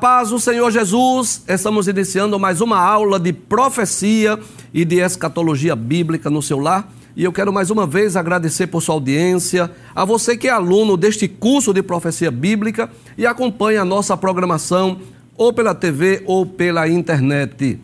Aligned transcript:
Paz 0.00 0.28
do 0.28 0.38
Senhor 0.38 0.70
Jesus, 0.70 1.42
estamos 1.48 1.88
iniciando 1.88 2.38
mais 2.38 2.60
uma 2.60 2.78
aula 2.78 3.18
de 3.18 3.32
profecia 3.32 4.38
e 4.72 4.84
de 4.84 5.00
escatologia 5.00 5.74
bíblica 5.74 6.30
no 6.30 6.40
seu 6.40 6.60
lar. 6.60 6.88
E 7.16 7.24
eu 7.24 7.32
quero 7.32 7.52
mais 7.52 7.68
uma 7.68 7.84
vez 7.84 8.14
agradecer 8.14 8.68
por 8.68 8.80
sua 8.80 8.94
audiência, 8.94 9.68
a 9.92 10.04
você 10.04 10.36
que 10.36 10.46
é 10.46 10.52
aluno 10.52 10.96
deste 10.96 11.26
curso 11.26 11.72
de 11.72 11.82
profecia 11.82 12.30
bíblica 12.30 12.88
e 13.16 13.26
acompanha 13.26 13.82
a 13.82 13.84
nossa 13.84 14.16
programação 14.16 14.98
ou 15.36 15.52
pela 15.52 15.74
TV 15.74 16.22
ou 16.26 16.46
pela 16.46 16.88
internet. 16.88 17.80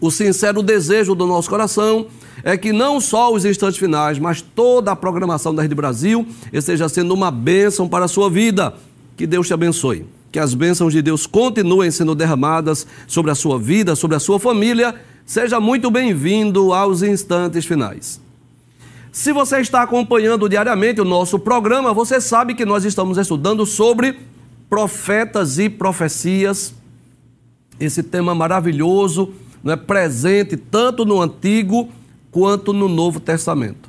O 0.00 0.10
sincero 0.10 0.62
desejo 0.62 1.14
do 1.14 1.26
nosso 1.26 1.50
coração 1.50 2.06
é 2.42 2.56
que 2.56 2.72
não 2.72 2.98
só 2.98 3.30
os 3.30 3.44
instantes 3.44 3.78
finais, 3.78 4.18
mas 4.18 4.40
toda 4.40 4.92
a 4.92 4.96
programação 4.96 5.54
da 5.54 5.60
Rede 5.60 5.74
Brasil 5.74 6.26
esteja 6.50 6.88
sendo 6.88 7.12
uma 7.12 7.30
bênção 7.30 7.86
para 7.86 8.06
a 8.06 8.08
sua 8.08 8.30
vida. 8.30 8.72
Que 9.18 9.26
Deus 9.26 9.46
te 9.46 9.52
abençoe 9.52 10.06
que 10.34 10.40
as 10.40 10.52
bênçãos 10.52 10.92
de 10.92 11.00
Deus 11.00 11.28
continuem 11.28 11.92
sendo 11.92 12.12
derramadas 12.12 12.88
sobre 13.06 13.30
a 13.30 13.36
sua 13.36 13.56
vida, 13.56 13.94
sobre 13.94 14.16
a 14.16 14.18
sua 14.18 14.40
família. 14.40 14.92
Seja 15.24 15.60
muito 15.60 15.92
bem-vindo 15.92 16.72
aos 16.72 17.02
instantes 17.02 17.64
finais. 17.64 18.20
Se 19.12 19.32
você 19.32 19.60
está 19.60 19.82
acompanhando 19.82 20.48
diariamente 20.48 21.00
o 21.00 21.04
nosso 21.04 21.38
programa, 21.38 21.94
você 21.94 22.20
sabe 22.20 22.52
que 22.56 22.64
nós 22.64 22.84
estamos 22.84 23.16
estudando 23.16 23.64
sobre 23.64 24.18
profetas 24.68 25.60
e 25.60 25.70
profecias. 25.70 26.74
Esse 27.78 28.02
tema 28.02 28.34
maravilhoso, 28.34 29.32
é 29.64 29.76
presente 29.76 30.56
tanto 30.56 31.04
no 31.04 31.22
Antigo 31.22 31.88
quanto 32.32 32.72
no 32.72 32.88
Novo 32.88 33.20
Testamento. 33.20 33.88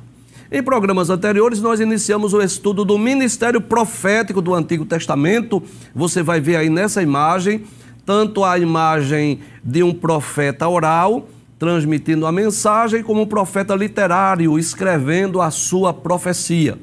Em 0.50 0.62
programas 0.62 1.10
anteriores, 1.10 1.60
nós 1.60 1.80
iniciamos 1.80 2.32
o 2.32 2.40
estudo 2.40 2.84
do 2.84 2.96
ministério 2.96 3.60
profético 3.60 4.40
do 4.40 4.54
Antigo 4.54 4.84
Testamento. 4.84 5.60
Você 5.92 6.22
vai 6.22 6.40
ver 6.40 6.54
aí 6.54 6.70
nessa 6.70 7.02
imagem, 7.02 7.64
tanto 8.04 8.44
a 8.44 8.56
imagem 8.56 9.40
de 9.64 9.82
um 9.82 9.92
profeta 9.92 10.68
oral, 10.68 11.28
transmitindo 11.58 12.26
a 12.26 12.32
mensagem, 12.32 13.02
como 13.02 13.22
um 13.22 13.26
profeta 13.26 13.74
literário, 13.74 14.56
escrevendo 14.56 15.40
a 15.40 15.50
sua 15.50 15.92
profecia. 15.92 16.78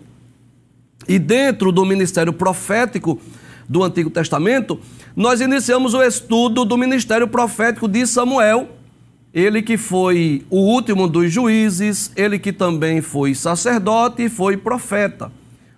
E 1.08 1.17
dentro 1.17 1.72
do 1.72 1.86
ministério 1.86 2.33
profético 2.33 3.17
do 3.70 3.81
Antigo 3.81 4.09
Testamento, 4.09 4.77
nós 5.16 5.39
iniciamos 5.39 5.94
o 5.94 6.03
estudo 6.03 6.66
do 6.66 6.77
ministério 6.77 7.30
profético 7.30 7.88
de 7.88 8.05
Samuel 8.05 8.67
ele 9.34 9.64
que 9.64 9.78
foi 9.78 10.45
o 10.50 10.59
último 10.59 11.08
dos 11.08 11.31
juízes, 11.31 12.12
ele 12.16 12.38
que 12.38 12.53
também 12.53 13.02
foi 13.02 13.34
sacerdote 13.34 14.23
e 14.23 14.30
foi 14.30 14.56
profeta. 14.56 15.31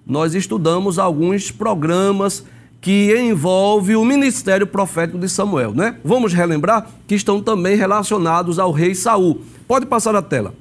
Nós 0.06 0.36
estudamos 0.36 1.00
alguns 1.00 1.52
programas 1.52 2.44
que 2.82 3.18
envolvem 3.18 3.96
o 3.96 4.06
ministério 4.06 4.68
profético 4.68 5.18
de 5.18 5.30
Samuel, 5.30 5.74
né? 5.74 5.96
Vamos 6.04 6.34
relembrar 6.34 6.88
que 7.08 7.16
estão 7.16 7.42
também 7.42 7.76
relacionados 7.76 8.60
ao 8.60 8.72
rei 8.72 8.94
Saul. 8.94 9.42
Pode 9.68 9.86
passar 9.86 10.16
a 10.16 10.22
tela. 10.22 10.54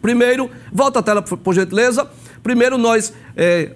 Primeiro, 0.00 0.50
volta 0.72 0.98
a 0.98 1.02
tela 1.02 1.22
por 1.22 1.54
gentileza. 1.54 2.08
Primeiro 2.42 2.76
nós 2.76 3.12
é, 3.36 3.72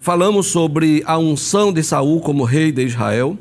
falamos 0.00 0.46
sobre 0.46 1.02
a 1.04 1.18
unção 1.18 1.70
de 1.70 1.82
Saul 1.82 2.20
como 2.20 2.44
rei 2.44 2.72
de 2.72 2.82
Israel. 2.84 3.36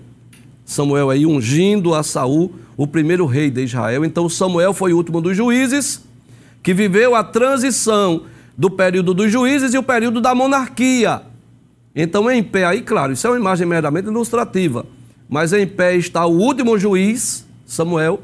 Samuel 0.65 1.09
aí 1.09 1.25
ungindo 1.25 1.93
a 1.93 2.03
Saul 2.03 2.53
o 2.75 2.87
primeiro 2.87 3.25
rei 3.25 3.49
de 3.49 3.63
Israel. 3.63 4.03
Então 4.03 4.27
Samuel 4.27 4.73
foi 4.73 4.91
o 4.91 4.97
último 4.97 5.21
dos 5.21 5.37
juízes, 5.37 6.03
que 6.63 6.73
viveu 6.73 7.15
a 7.15 7.23
transição 7.23 8.23
do 8.57 8.69
período 8.69 9.13
dos 9.13 9.31
juízes 9.31 9.73
e 9.73 9.77
o 9.77 9.83
período 9.83 10.19
da 10.19 10.33
monarquia. 10.33 11.21
Então, 11.95 12.29
em 12.29 12.43
pé, 12.43 12.65
aí, 12.65 12.81
claro, 12.81 13.13
isso 13.13 13.25
é 13.25 13.29
uma 13.29 13.39
imagem 13.39 13.65
meramente 13.65 14.07
ilustrativa, 14.07 14.85
mas 15.29 15.53
em 15.53 15.65
pé 15.65 15.95
está 15.95 16.25
o 16.25 16.37
último 16.37 16.77
juiz, 16.77 17.45
Samuel, 17.65 18.21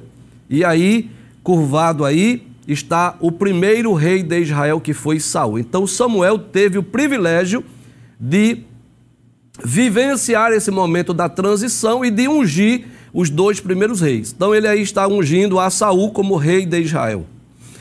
e 0.50 0.64
aí, 0.66 1.10
curvado 1.42 2.04
aí, 2.04 2.44
está 2.68 3.16
o 3.20 3.32
primeiro 3.32 3.94
rei 3.94 4.24
de 4.24 4.42
Israel, 4.42 4.82
que 4.82 4.94
foi 4.94 5.20
Saul. 5.20 5.58
Então, 5.58 5.88
Samuel 5.88 6.38
teve 6.38 6.78
o 6.78 6.84
privilégio 6.84 7.64
de 8.20 8.64
vivenciar 9.64 10.52
esse 10.52 10.72
momento 10.72 11.14
da 11.14 11.28
transição 11.28 12.04
e 12.06 12.10
de 12.10 12.28
ungir 12.28 12.86
os 13.14 13.30
dois 13.30 13.60
primeiros 13.60 14.02
reis. 14.02 14.34
Então 14.36 14.56
ele 14.56 14.68
aí 14.68 14.82
está 14.82 15.08
ungindo 15.08 15.60
a 15.60 15.70
Saul 15.70 16.12
como 16.12 16.36
rei 16.36 16.66
de 16.66 16.80
Israel. 16.82 17.26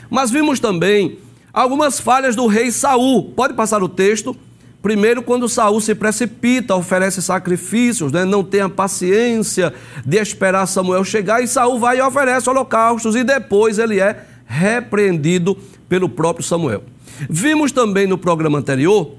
Mas 0.09 0.29
vimos 0.29 0.59
também 0.59 1.17
algumas 1.53 1.99
falhas 1.99 2.35
do 2.35 2.47
rei 2.47 2.71
Saul. 2.71 3.31
Pode 3.31 3.53
passar 3.53 3.81
o 3.81 3.89
texto. 3.89 4.35
Primeiro, 4.81 5.21
quando 5.21 5.47
Saul 5.47 5.79
se 5.79 5.93
precipita, 5.93 6.75
oferece 6.75 7.21
sacrifícios, 7.21 8.11
né? 8.11 8.25
não 8.25 8.43
tem 8.43 8.61
a 8.61 8.69
paciência 8.69 9.73
de 10.03 10.17
esperar 10.17 10.65
Samuel 10.65 11.03
chegar, 11.03 11.43
e 11.43 11.47
Saul 11.47 11.79
vai 11.79 11.99
e 11.99 12.01
oferece 12.01 12.49
holocaustos, 12.49 13.15
e 13.15 13.23
depois 13.23 13.77
ele 13.77 13.99
é 13.99 14.25
repreendido 14.43 15.55
pelo 15.87 16.09
próprio 16.09 16.43
Samuel. 16.43 16.83
Vimos 17.29 17.71
também 17.71 18.07
no 18.07 18.17
programa 18.17 18.57
anterior 18.57 19.11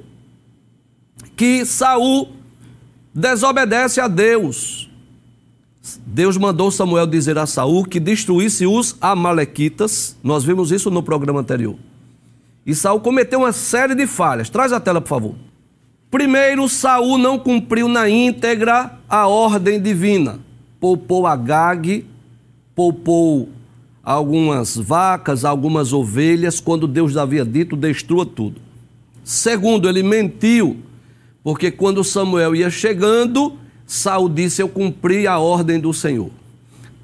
que 1.37 1.65
Saul 1.65 2.42
desobedece 3.15 4.01
a 4.01 4.09
Deus. 4.09 4.91
Deus 6.07 6.37
mandou 6.37 6.71
Samuel 6.71 7.07
dizer 7.07 7.37
a 7.39 7.47
Saul 7.47 7.85
que 7.85 7.99
destruísse 7.99 8.67
os 8.67 8.97
amalequitas. 9.01 10.17
Nós 10.23 10.45
vimos 10.45 10.71
isso 10.71 10.91
no 10.91 11.03
programa 11.03 11.41
anterior. 11.41 11.77
E 12.65 12.75
Saul 12.75 13.01
cometeu 13.01 13.41
uma 13.41 13.53
série 13.53 13.95
de 13.95 14.07
falhas. 14.07 14.49
Traz 14.49 14.73
a 14.73 14.79
tela, 14.79 15.01
por 15.01 15.09
favor. 15.09 15.35
Primeiro, 16.11 16.69
Saul 16.69 17.19
não 17.19 17.39
cumpriu 17.39 17.89
na 17.89 18.09
íntegra 18.09 18.99
a 19.09 19.27
ordem 19.27 19.81
divina. 19.81 20.39
Poupou 20.79 21.27
Agag, 21.27 22.07
poupou 22.75 23.49
algumas 24.03 24.77
vacas, 24.77 25.45
algumas 25.45 25.93
ovelhas, 25.93 26.61
quando 26.61 26.87
Deus 26.87 27.17
havia 27.17 27.45
dito, 27.45 27.77
destrua 27.77 28.27
tudo. 28.27 28.61
Segundo, 29.25 29.89
ele 29.89 30.03
mentiu, 30.03 30.79
porque 31.43 31.71
quando 31.71 32.05
Samuel 32.05 32.55
ia 32.55 32.71
chegando, 32.71 33.57
Saul 33.87 34.29
disse: 34.29 34.63
Eu 34.63 34.69
cumpri 34.69 35.27
a 35.27 35.39
ordem 35.39 35.81
do 35.81 35.93
Senhor. 35.93 36.31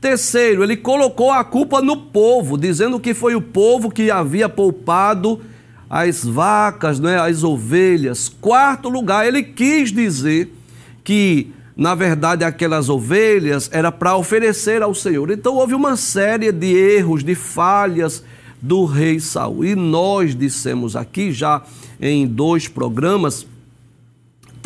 Terceiro, 0.00 0.62
ele 0.62 0.76
colocou 0.76 1.32
a 1.32 1.42
culpa 1.42 1.82
no 1.82 1.96
povo, 1.96 2.56
dizendo 2.56 3.00
que 3.00 3.14
foi 3.14 3.34
o 3.34 3.40
povo 3.40 3.90
que 3.90 4.10
havia 4.10 4.48
poupado 4.48 5.40
as 5.90 6.24
vacas, 6.24 7.00
né, 7.00 7.18
as 7.18 7.42
ovelhas. 7.42 8.28
Quarto 8.28 8.88
lugar, 8.88 9.26
ele 9.26 9.42
quis 9.42 9.90
dizer 9.90 10.54
que, 11.02 11.50
na 11.76 11.96
verdade, 11.96 12.44
aquelas 12.44 12.88
ovelhas 12.88 13.68
era 13.72 13.90
para 13.90 14.16
oferecer 14.16 14.82
ao 14.82 14.94
Senhor. 14.94 15.30
Então 15.30 15.56
houve 15.56 15.74
uma 15.74 15.96
série 15.96 16.52
de 16.52 16.76
erros, 16.76 17.24
de 17.24 17.34
falhas 17.34 18.22
do 18.62 18.84
rei 18.84 19.18
Saul. 19.18 19.64
E 19.64 19.74
nós 19.74 20.34
dissemos 20.34 20.94
aqui 20.94 21.32
já 21.32 21.62
em 22.00 22.24
dois 22.24 22.68
programas, 22.68 23.46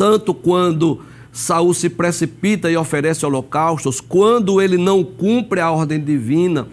tanto 0.03 0.33
quando 0.33 0.99
Saul 1.31 1.73
se 1.73 1.87
precipita 1.89 2.69
e 2.69 2.75
oferece 2.75 3.25
holocaustos, 3.25 4.01
quando 4.01 4.61
ele 4.61 4.75
não 4.75 5.01
cumpre 5.01 5.61
a 5.61 5.71
ordem 5.71 5.97
divina 5.97 6.67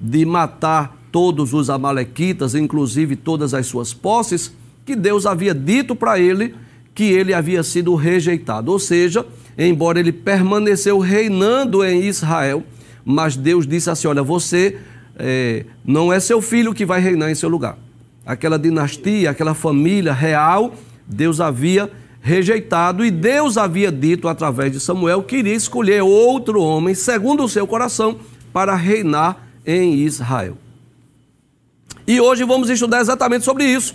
de 0.00 0.26
matar 0.26 1.00
todos 1.12 1.54
os 1.54 1.70
amalequitas, 1.70 2.56
inclusive 2.56 3.14
todas 3.14 3.54
as 3.54 3.66
suas 3.66 3.94
posses, 3.94 4.52
que 4.84 4.96
Deus 4.96 5.26
havia 5.26 5.54
dito 5.54 5.94
para 5.94 6.18
ele 6.18 6.56
que 6.92 7.04
ele 7.04 7.32
havia 7.32 7.62
sido 7.62 7.94
rejeitado. 7.94 8.72
Ou 8.72 8.80
seja, 8.80 9.24
embora 9.56 10.00
ele 10.00 10.10
permaneceu 10.10 10.98
reinando 10.98 11.84
em 11.84 12.02
Israel, 12.02 12.64
mas 13.04 13.36
Deus 13.36 13.64
disse 13.64 13.90
assim: 13.90 14.08
Olha, 14.08 14.24
você 14.24 14.76
é, 15.16 15.66
não 15.84 16.12
é 16.12 16.18
seu 16.18 16.42
filho 16.42 16.74
que 16.74 16.84
vai 16.84 17.00
reinar 17.00 17.30
em 17.30 17.36
seu 17.36 17.48
lugar. 17.48 17.78
Aquela 18.26 18.58
dinastia, 18.58 19.30
aquela 19.30 19.54
família 19.54 20.12
real, 20.12 20.74
Deus 21.06 21.40
havia 21.40 21.88
rejeitado, 22.22 23.04
e 23.04 23.10
Deus 23.10 23.58
havia 23.58 23.90
dito 23.90 24.28
através 24.28 24.70
de 24.70 24.78
Samuel 24.78 25.24
que 25.24 25.38
iria 25.38 25.54
escolher 25.54 26.02
outro 26.02 26.62
homem, 26.62 26.94
segundo 26.94 27.42
o 27.42 27.48
seu 27.48 27.66
coração, 27.66 28.20
para 28.52 28.76
reinar 28.76 29.48
em 29.66 29.94
Israel. 29.94 30.56
E 32.06 32.20
hoje 32.20 32.44
vamos 32.44 32.70
estudar 32.70 33.00
exatamente 33.00 33.44
sobre 33.44 33.64
isso, 33.64 33.94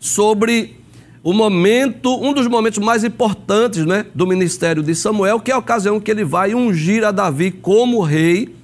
sobre 0.00 0.76
o 1.22 1.34
momento, 1.34 2.14
um 2.22 2.32
dos 2.32 2.46
momentos 2.46 2.78
mais 2.78 3.04
importantes 3.04 3.84
né, 3.84 4.06
do 4.14 4.26
ministério 4.26 4.82
de 4.82 4.94
Samuel, 4.94 5.40
que 5.40 5.50
é 5.50 5.54
a 5.54 5.58
ocasião 5.58 6.00
que 6.00 6.10
ele 6.10 6.24
vai 6.24 6.54
ungir 6.54 7.04
a 7.04 7.10
Davi 7.10 7.50
como 7.50 8.00
rei. 8.00 8.54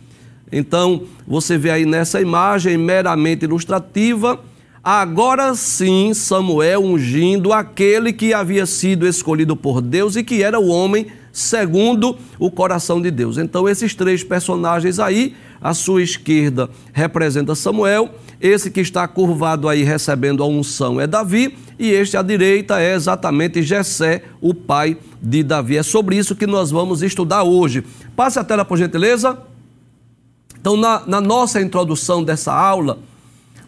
Então, 0.51 1.03
você 1.27 1.59
vê 1.59 1.71
aí 1.71 1.85
nessa 1.85 2.21
imagem 2.21 2.79
meramente 2.79 3.45
ilustrativa 3.45 4.41
Agora 4.85 5.55
sim, 5.55 6.13
Samuel 6.13 6.83
ungindo 6.83 7.53
aquele 7.53 8.13
que 8.13 8.35
havia 8.35 8.67
sido 8.67 9.07
escolhido 9.07 9.55
por 9.55 9.81
Deus 9.81 10.17
e 10.17 10.25
que 10.25 10.43
era 10.43 10.59
o 10.59 10.67
homem 10.67 11.07
segundo 11.33 12.17
o 12.37 12.51
coração 12.51 13.01
de 13.01 13.09
Deus. 13.09 13.39
Então, 13.39 13.69
esses 13.69 13.95
três 13.95 14.25
personagens 14.25 14.99
aí 14.99 15.37
a 15.61 15.73
sua 15.73 16.03
esquerda 16.03 16.69
representa 16.93 17.55
Samuel, 17.55 18.11
esse 18.41 18.73
que 18.73 18.81
está 18.81 19.07
curvado 19.07 19.69
aí 19.69 19.85
recebendo 19.85 20.43
a 20.43 20.47
unção 20.49 21.01
é 21.01 21.07
Davi, 21.07 21.57
e 21.79 21.89
este 21.91 22.17
à 22.17 22.23
direita 22.23 22.81
é 22.81 22.95
exatamente 22.95 23.63
Jessé, 23.63 24.25
o 24.41 24.53
pai 24.53 24.97
de 25.23 25.45
Davi. 25.45 25.77
É 25.77 25.85
sobre 25.85 26.17
isso 26.17 26.35
que 26.35 26.47
nós 26.47 26.73
vamos 26.73 27.03
estudar 27.03 27.45
hoje. 27.45 27.85
Passe 28.17 28.41
a 28.41 28.45
tela, 28.45 28.65
por 28.65 28.77
gentileza. 28.77 29.39
Então, 30.61 30.77
na, 30.77 31.05
na 31.07 31.21
nossa 31.21 31.61
introdução 31.61 32.25
dessa 32.25 32.53
aula, 32.53 32.99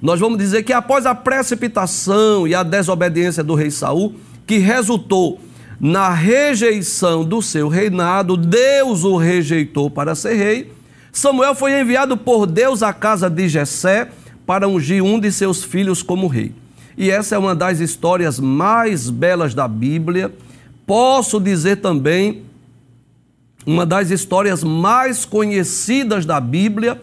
nós 0.04 0.20
vamos 0.20 0.36
dizer 0.36 0.64
que 0.64 0.72
após 0.74 1.06
a 1.06 1.14
precipitação 1.14 2.46
e 2.46 2.54
a 2.54 2.62
desobediência 2.62 3.42
do 3.42 3.54
rei 3.54 3.70
Saul, 3.70 4.14
que 4.46 4.58
resultou 4.58 5.40
na 5.80 6.10
rejeição 6.10 7.24
do 7.24 7.40
seu 7.40 7.68
reinado, 7.68 8.36
Deus 8.36 9.02
o 9.02 9.16
rejeitou 9.16 9.88
para 9.88 10.14
ser 10.14 10.34
rei. 10.34 10.72
Samuel 11.10 11.54
foi 11.54 11.80
enviado 11.80 12.18
por 12.18 12.44
Deus 12.44 12.82
à 12.82 12.92
casa 12.92 13.30
de 13.30 13.48
Jessé 13.48 14.10
para 14.44 14.68
ungir 14.68 15.02
um 15.02 15.18
de 15.18 15.32
seus 15.32 15.64
filhos 15.64 16.02
como 16.02 16.26
rei. 16.26 16.52
E 16.98 17.10
essa 17.10 17.36
é 17.36 17.38
uma 17.38 17.54
das 17.54 17.80
histórias 17.80 18.38
mais 18.38 19.08
belas 19.08 19.54
da 19.54 19.66
Bíblia. 19.66 20.30
Posso 20.86 21.40
dizer 21.40 21.76
também 21.76 22.42
uma 23.64 23.86
das 23.86 24.10
histórias 24.10 24.62
mais 24.62 25.24
conhecidas 25.24 26.26
da 26.26 26.38
Bíblia, 26.40 27.00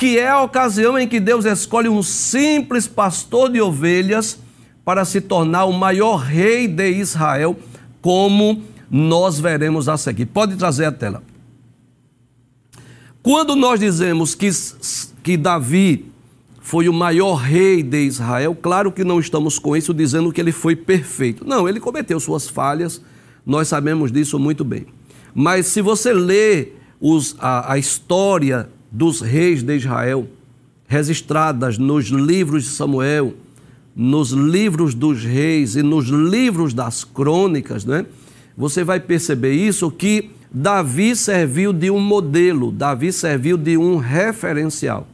que 0.00 0.18
é 0.18 0.30
a 0.30 0.40
ocasião 0.40 0.98
em 0.98 1.06
que 1.06 1.20
Deus 1.20 1.44
escolhe 1.44 1.86
um 1.86 2.02
simples 2.02 2.88
pastor 2.88 3.52
de 3.52 3.60
ovelhas 3.60 4.38
para 4.82 5.04
se 5.04 5.20
tornar 5.20 5.66
o 5.66 5.74
maior 5.74 6.16
rei 6.16 6.66
de 6.66 6.90
Israel, 6.92 7.54
como 8.00 8.62
nós 8.90 9.38
veremos 9.38 9.90
a 9.90 9.98
seguir. 9.98 10.24
Pode 10.24 10.56
trazer 10.56 10.86
a 10.86 10.92
tela. 10.92 11.22
Quando 13.22 13.54
nós 13.54 13.78
dizemos 13.78 14.34
que, 14.34 14.48
que 15.22 15.36
Davi 15.36 16.10
foi 16.62 16.88
o 16.88 16.94
maior 16.94 17.34
rei 17.34 17.82
de 17.82 17.98
Israel, 17.98 18.54
claro 18.54 18.90
que 18.90 19.04
não 19.04 19.20
estamos 19.20 19.58
com 19.58 19.76
isso 19.76 19.92
dizendo 19.92 20.32
que 20.32 20.40
ele 20.40 20.50
foi 20.50 20.74
perfeito. 20.74 21.46
Não, 21.46 21.68
ele 21.68 21.78
cometeu 21.78 22.18
suas 22.18 22.48
falhas, 22.48 23.02
nós 23.44 23.68
sabemos 23.68 24.10
disso 24.10 24.38
muito 24.38 24.64
bem. 24.64 24.86
Mas 25.34 25.66
se 25.66 25.82
você 25.82 26.10
lê 26.10 26.68
os, 26.98 27.36
a, 27.38 27.74
a 27.74 27.78
história 27.78 28.66
dos 28.90 29.20
reis 29.20 29.62
de 29.62 29.76
Israel, 29.76 30.28
registradas 30.86 31.78
nos 31.78 32.06
livros 32.06 32.64
de 32.64 32.70
Samuel, 32.70 33.34
nos 33.94 34.30
livros 34.30 34.94
dos 34.94 35.22
reis 35.24 35.76
e 35.76 35.82
nos 35.82 36.06
livros 36.06 36.74
das 36.74 37.04
crônicas, 37.04 37.84
né? 37.84 38.06
Você 38.56 38.82
vai 38.82 39.00
perceber 39.00 39.52
isso 39.52 39.90
que 39.90 40.30
Davi 40.52 41.14
serviu 41.14 41.72
de 41.72 41.90
um 41.90 42.00
modelo, 42.00 42.72
Davi 42.72 43.12
serviu 43.12 43.56
de 43.56 43.76
um 43.76 43.96
referencial. 43.96 45.06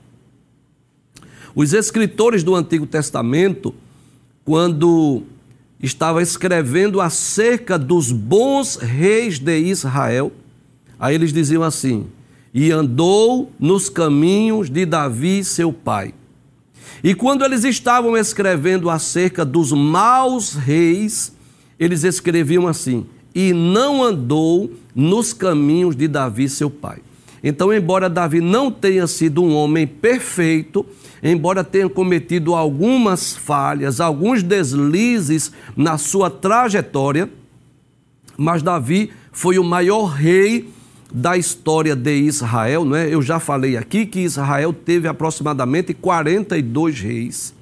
Os 1.55 1.73
escritores 1.73 2.43
do 2.43 2.55
Antigo 2.55 2.87
Testamento, 2.87 3.75
quando 4.45 5.23
estava 5.81 6.23
escrevendo 6.23 7.01
acerca 7.01 7.79
dos 7.79 8.11
bons 8.11 8.77
reis 8.77 9.39
de 9.39 9.59
Israel. 9.59 10.33
Aí 10.99 11.15
eles 11.15 11.33
diziam 11.33 11.63
assim: 11.63 12.07
e 12.57 12.73
andou 12.73 13.53
nos 13.61 13.91
caminhos 13.91 14.71
de 14.71 14.87
Davi, 14.87 15.45
seu 15.45 15.71
pai. 15.71 16.15
E 17.05 17.15
quando 17.15 17.45
eles 17.45 17.65
estavam 17.65 18.17
escrevendo 18.17 18.89
acerca 18.89 19.45
dos 19.45 19.73
maus 19.73 20.55
reis, 20.55 21.37
eles 21.79 22.03
escreviam 22.03 22.67
assim: 22.67 23.05
e 23.35 23.53
não 23.53 24.03
andou 24.03 24.71
nos 24.95 25.35
caminhos 25.35 25.95
de 25.95 26.09
Davi, 26.09 26.49
seu 26.49 26.71
pai. 26.71 27.01
Então, 27.45 27.71
embora 27.75 28.09
Davi 28.09 28.41
não 28.41 28.71
tenha 28.71 29.07
sido 29.07 29.45
um 29.45 29.55
homem 29.55 29.87
perfeito, 29.87 30.87
embora 31.23 31.63
tenha 31.63 31.91
cometido 31.91 32.55
algumas 32.55 33.37
falhas, 33.37 34.01
alguns 34.01 34.43
deslizes 34.43 35.53
na 35.77 35.99
sua 35.99 36.31
trajetória, 36.31 37.29
mas 38.35 38.63
Davi 38.63 39.11
foi 39.31 39.59
o 39.59 39.65
maior 39.65 40.07
rei 40.07 40.75
da 41.17 41.35
história 41.35 41.97
de 41.97 42.15
Israel, 42.15 42.85
não 42.85 42.95
é? 42.95 43.09
Eu 43.09 43.23
já 43.23 43.41
falei 43.41 43.75
aqui 43.75 44.05
que 44.05 44.21
Israel 44.21 44.71
teve 44.71 45.09
aproximadamente 45.09 45.95
42 45.95 47.01
reis. 47.01 47.55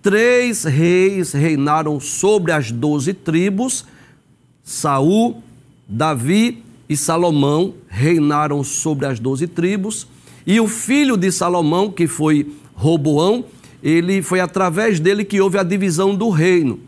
Três 0.00 0.62
reis 0.62 1.32
reinaram 1.32 1.98
sobre 1.98 2.52
as 2.52 2.70
doze 2.70 3.12
tribos, 3.12 3.84
Saul, 4.62 5.42
Davi 5.88 6.62
e 6.88 6.96
Salomão 6.96 7.74
reinaram 7.88 8.62
sobre 8.62 9.06
as 9.06 9.18
doze 9.18 9.48
tribos, 9.48 10.06
e 10.46 10.60
o 10.60 10.68
filho 10.68 11.16
de 11.16 11.32
Salomão, 11.32 11.90
que 11.90 12.06
foi 12.06 12.48
Roboão, 12.74 13.44
ele 13.82 14.22
foi 14.22 14.38
através 14.38 15.00
dele 15.00 15.24
que 15.24 15.40
houve 15.40 15.58
a 15.58 15.64
divisão 15.64 16.14
do 16.14 16.28
reino. 16.28 16.78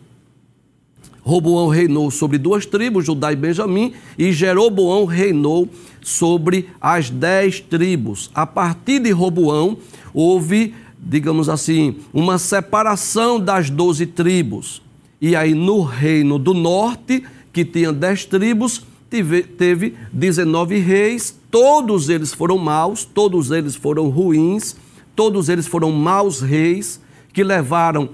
Roboão 1.26 1.68
reinou 1.68 2.10
sobre 2.10 2.38
duas 2.38 2.64
tribos, 2.64 3.04
Judá 3.04 3.32
e 3.32 3.36
Benjamim, 3.36 3.92
e 4.16 4.32
Jeroboão 4.32 5.04
reinou 5.04 5.68
sobre 6.00 6.68
as 6.80 7.10
dez 7.10 7.58
tribos. 7.58 8.30
A 8.34 8.46
partir 8.46 9.00
de 9.00 9.10
Roboão, 9.10 9.76
houve, 10.14 10.74
digamos 10.98 11.48
assim, 11.48 11.96
uma 12.14 12.38
separação 12.38 13.40
das 13.40 13.68
doze 13.68 14.06
tribos. 14.06 14.80
E 15.20 15.34
aí, 15.34 15.54
no 15.54 15.82
reino 15.82 16.38
do 16.38 16.54
norte, 16.54 17.24
que 17.52 17.64
tinha 17.64 17.92
dez 17.92 18.24
tribos, 18.24 18.86
teve, 19.10 19.42
teve 19.42 19.94
19 20.12 20.78
reis, 20.78 21.36
todos 21.50 22.08
eles 22.08 22.32
foram 22.32 22.56
maus, 22.56 23.04
todos 23.04 23.50
eles 23.50 23.74
foram 23.74 24.08
ruins, 24.08 24.76
Todos 25.16 25.48
eles 25.48 25.66
foram 25.66 25.90
maus 25.90 26.42
reis 26.42 27.00
que 27.32 27.42
levaram 27.42 28.10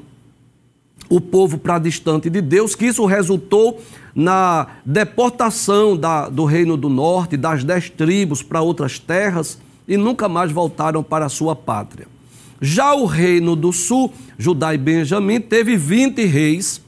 o 1.15 1.21
povo 1.21 1.59
para 1.59 1.79
distante 1.79 2.31
de 2.31 2.41
Deus, 2.41 2.75
que 2.75 2.87
isso 2.87 3.05
resultou 3.05 3.79
na 4.15 4.67
deportação 4.83 5.95
da, 5.95 6.31
do 6.31 6.47
reino 6.47 6.75
do 6.75 6.89
norte, 6.89 7.37
das 7.37 7.63
dez 7.63 7.91
tribos 7.91 8.43
para 8.43 8.63
outras 8.63 8.99
terras 8.99 9.59
e 9.87 9.99
nunca 9.99 10.27
mais 10.27 10.51
voltaram 10.51 11.03
para 11.03 11.27
a 11.27 11.29
sua 11.29 11.55
pátria. 11.55 12.07
Já 12.63 12.95
o 12.95 13.05
reino 13.05 13.55
do 13.55 13.75
sul, 13.75 14.11
Judá 14.39 14.73
e 14.73 14.79
Benjamim, 14.79 15.39
teve 15.39 15.77
20 15.77 16.25
reis, 16.25 16.81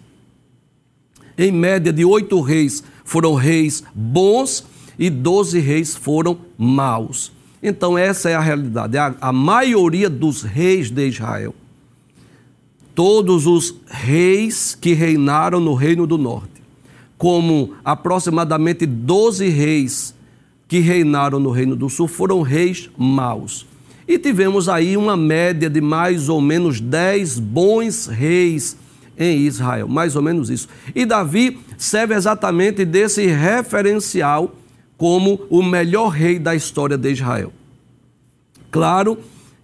em 1.37 1.53
média 1.53 1.93
de 1.93 2.03
oito 2.03 2.41
reis 2.41 2.83
foram 3.05 3.35
reis 3.35 3.85
bons 3.95 4.65
e 4.99 5.11
doze 5.11 5.59
reis 5.59 5.95
foram 5.95 6.39
maus. 6.57 7.31
Então, 7.63 7.99
essa 7.99 8.31
é 8.31 8.35
a 8.35 8.41
realidade. 8.41 8.97
A, 8.97 9.15
a 9.21 9.33
maioria 9.33 10.09
dos 10.09 10.43
reis 10.43 10.91
de 10.91 11.09
Israel, 11.09 11.55
todos 12.95 13.47
os 13.47 13.75
reis 13.87 14.77
que 14.81 14.93
reinaram 14.93 15.61
no 15.61 15.75
Reino 15.75 16.07
do 16.07 16.17
Norte, 16.17 16.63
como 17.19 17.75
aproximadamente 17.85 18.87
12 18.87 19.49
reis 19.49 20.15
que 20.69 20.79
reinaram 20.79 21.39
no 21.39 21.51
Reino 21.51 21.77
do 21.77 21.89
Sul, 21.89 22.09
foram 22.09 22.43
reis 22.43 22.89
maus. 22.97 23.67
E 24.07 24.19
tivemos 24.19 24.69
aí 24.69 24.97
uma 24.97 25.17
média 25.17 25.69
de 25.71 25.81
mais 25.81 26.29
ou 26.29 26.41
menos 26.41 26.81
10 26.81 27.39
bons 27.39 28.07
reis 28.07 28.77
em 29.19 29.39
Israel, 29.39 29.89
mais 29.89 30.17
ou 30.17 30.23
menos 30.23 30.51
isso. 30.51 30.69
E 30.95 31.07
Davi 31.07 31.59
serve 31.79 32.15
exatamente 32.15 32.85
desse 32.85 33.27
referencial 33.27 34.55
como 34.97 35.41
o 35.49 35.63
melhor 35.63 36.09
rei 36.09 36.39
da 36.39 36.55
história 36.55 36.97
de 36.99 37.13
Israel. 37.13 37.53
Claro 38.71 39.19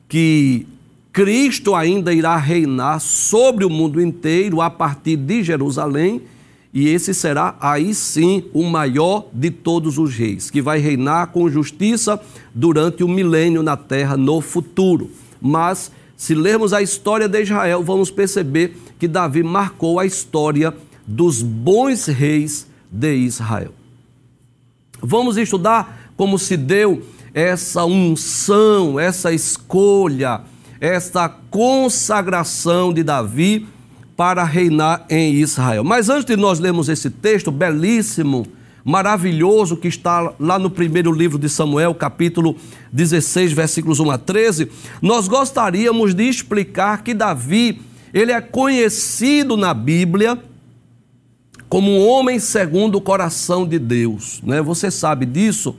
que 0.08 0.66
Cristo 1.12 1.74
ainda 1.74 2.12
irá 2.12 2.36
reinar 2.36 3.00
sobre 3.00 3.64
o 3.64 3.70
mundo 3.70 4.00
inteiro 4.00 4.60
a 4.60 4.70
partir 4.70 5.16
de 5.16 5.42
Jerusalém, 5.42 6.22
e 6.72 6.88
esse 6.88 7.12
será 7.12 7.56
aí 7.60 7.92
sim 7.92 8.44
o 8.52 8.62
maior 8.62 9.26
de 9.32 9.50
todos 9.50 9.98
os 9.98 10.14
reis, 10.14 10.50
que 10.50 10.62
vai 10.62 10.78
reinar 10.78 11.28
com 11.28 11.50
justiça 11.50 12.20
durante 12.54 13.02
o 13.02 13.08
milênio 13.08 13.60
na 13.60 13.76
terra 13.76 14.16
no 14.16 14.40
futuro. 14.40 15.10
Mas, 15.40 15.90
se 16.16 16.32
lermos 16.32 16.72
a 16.72 16.80
história 16.80 17.28
de 17.28 17.42
Israel, 17.42 17.82
vamos 17.82 18.08
perceber 18.08 18.76
que 19.00 19.08
Davi 19.08 19.42
marcou 19.42 19.98
a 19.98 20.06
história 20.06 20.72
dos 21.04 21.42
bons 21.42 22.06
reis 22.06 22.68
de 22.88 23.16
Israel. 23.16 23.74
Vamos 25.02 25.36
estudar 25.36 26.12
como 26.16 26.38
se 26.38 26.56
deu 26.56 27.02
essa 27.34 27.84
unção, 27.84 29.00
essa 29.00 29.32
escolha, 29.32 30.42
essa 30.80 31.28
consagração 31.28 32.92
de 32.92 33.02
Davi 33.02 33.68
para 34.16 34.42
reinar 34.44 35.04
em 35.10 35.34
Israel. 35.34 35.84
Mas 35.84 36.08
antes 36.08 36.24
de 36.24 36.36
nós 36.36 36.58
lermos 36.58 36.88
esse 36.88 37.10
texto 37.10 37.50
belíssimo, 37.50 38.46
maravilhoso 38.84 39.76
que 39.76 39.88
está 39.88 40.32
lá 40.40 40.58
no 40.58 40.70
primeiro 40.70 41.12
livro 41.12 41.38
de 41.38 41.48
Samuel, 41.48 41.94
capítulo 41.94 42.56
16, 42.92 43.52
versículos 43.52 44.00
1 44.00 44.10
a 44.10 44.18
13, 44.18 44.70
nós 45.02 45.28
gostaríamos 45.28 46.14
de 46.14 46.24
explicar 46.24 47.02
que 47.02 47.12
Davi, 47.12 47.82
ele 48.12 48.32
é 48.32 48.40
conhecido 48.40 49.56
na 49.56 49.74
Bíblia 49.74 50.38
como 51.68 51.90
um 51.90 52.08
homem 52.08 52.38
segundo 52.40 52.96
o 52.96 53.00
coração 53.00 53.66
de 53.66 53.78
Deus, 53.78 54.40
né? 54.42 54.60
Você 54.60 54.90
sabe 54.90 55.24
disso? 55.24 55.76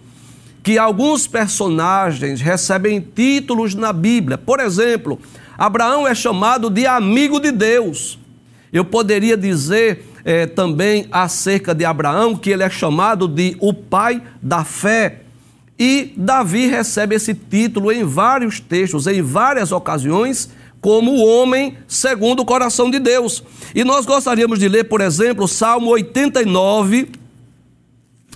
Que 0.63 0.77
alguns 0.77 1.27
personagens 1.27 2.39
recebem 2.41 2.99
títulos 2.99 3.73
na 3.73 3.91
Bíblia. 3.91 4.37
Por 4.37 4.59
exemplo, 4.59 5.19
Abraão 5.57 6.07
é 6.07 6.13
chamado 6.13 6.69
de 6.69 6.85
amigo 6.85 7.39
de 7.39 7.51
Deus. 7.51 8.19
Eu 8.71 8.85
poderia 8.85 9.35
dizer 9.35 10.05
é, 10.23 10.45
também 10.45 11.07
acerca 11.11 11.73
de 11.73 11.83
Abraão 11.83 12.35
que 12.35 12.49
ele 12.49 12.63
é 12.63 12.69
chamado 12.69 13.27
de 13.27 13.55
o 13.59 13.73
pai 13.73 14.21
da 14.41 14.63
fé. 14.63 15.21
E 15.77 16.13
Davi 16.15 16.67
recebe 16.67 17.15
esse 17.15 17.33
título 17.33 17.91
em 17.91 18.03
vários 18.03 18.59
textos, 18.59 19.07
em 19.07 19.21
várias 19.21 19.71
ocasiões, 19.71 20.49
como 20.79 21.11
o 21.11 21.25
homem 21.25 21.77
segundo 21.87 22.41
o 22.41 22.45
coração 22.45 22.89
de 22.89 22.99
Deus. 22.99 23.43
E 23.73 23.83
nós 23.83 24.05
gostaríamos 24.05 24.59
de 24.59 24.67
ler, 24.67 24.85
por 24.85 25.01
exemplo, 25.01 25.47
Salmo 25.47 25.89
89, 25.91 27.09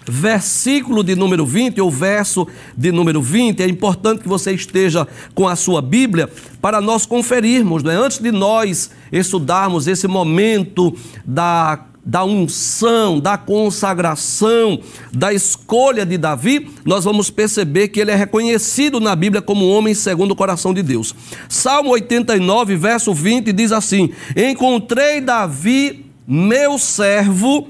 versículo 0.08 1.04
de 1.04 1.16
número 1.16 1.46
20, 1.46 1.80
ou 1.82 1.92
verso 1.92 2.48
de 2.78 2.92
número 2.92 3.22
20. 3.22 3.62
É 3.62 3.68
importante 3.68 4.22
que 4.22 4.28
você 4.28 4.54
esteja 4.54 5.08
com 5.34 5.48
a 5.48 5.56
sua 5.56 5.82
Bíblia 5.82 6.30
para 6.62 6.82
nós 6.82 7.06
conferirmos, 7.06 7.84
é? 7.86 7.96
antes 7.96 8.20
de 8.20 8.32
nós 8.32 8.92
estudarmos 9.12 9.88
esse 9.88 10.08
momento 10.08 10.96
da 11.26 11.86
da 12.06 12.24
unção, 12.24 13.20
da 13.20 13.36
consagração, 13.36 14.80
da 15.12 15.34
escolha 15.34 16.06
de 16.06 16.20
Davi, 16.20 16.70
nós 16.86 17.04
vamos 17.04 17.32
perceber 17.32 17.88
que 17.88 18.00
ele 18.00 18.12
é 18.12 18.16
reconhecido 18.16 19.00
na 19.00 19.16
Bíblia 19.16 19.42
como 19.42 19.68
homem 19.68 19.96
segundo 19.96 20.32
o 20.32 20.36
coração 20.36 20.72
de 20.72 20.84
Deus. 20.84 21.16
Salmo 21.50 21.90
89, 21.90 22.76
verso 22.76 23.12
20 23.12 23.52
diz 23.52 23.72
assim: 23.72 24.12
Encontrei 24.38 25.20
Davi, 25.20 26.06
meu 26.28 26.78
servo, 26.78 27.68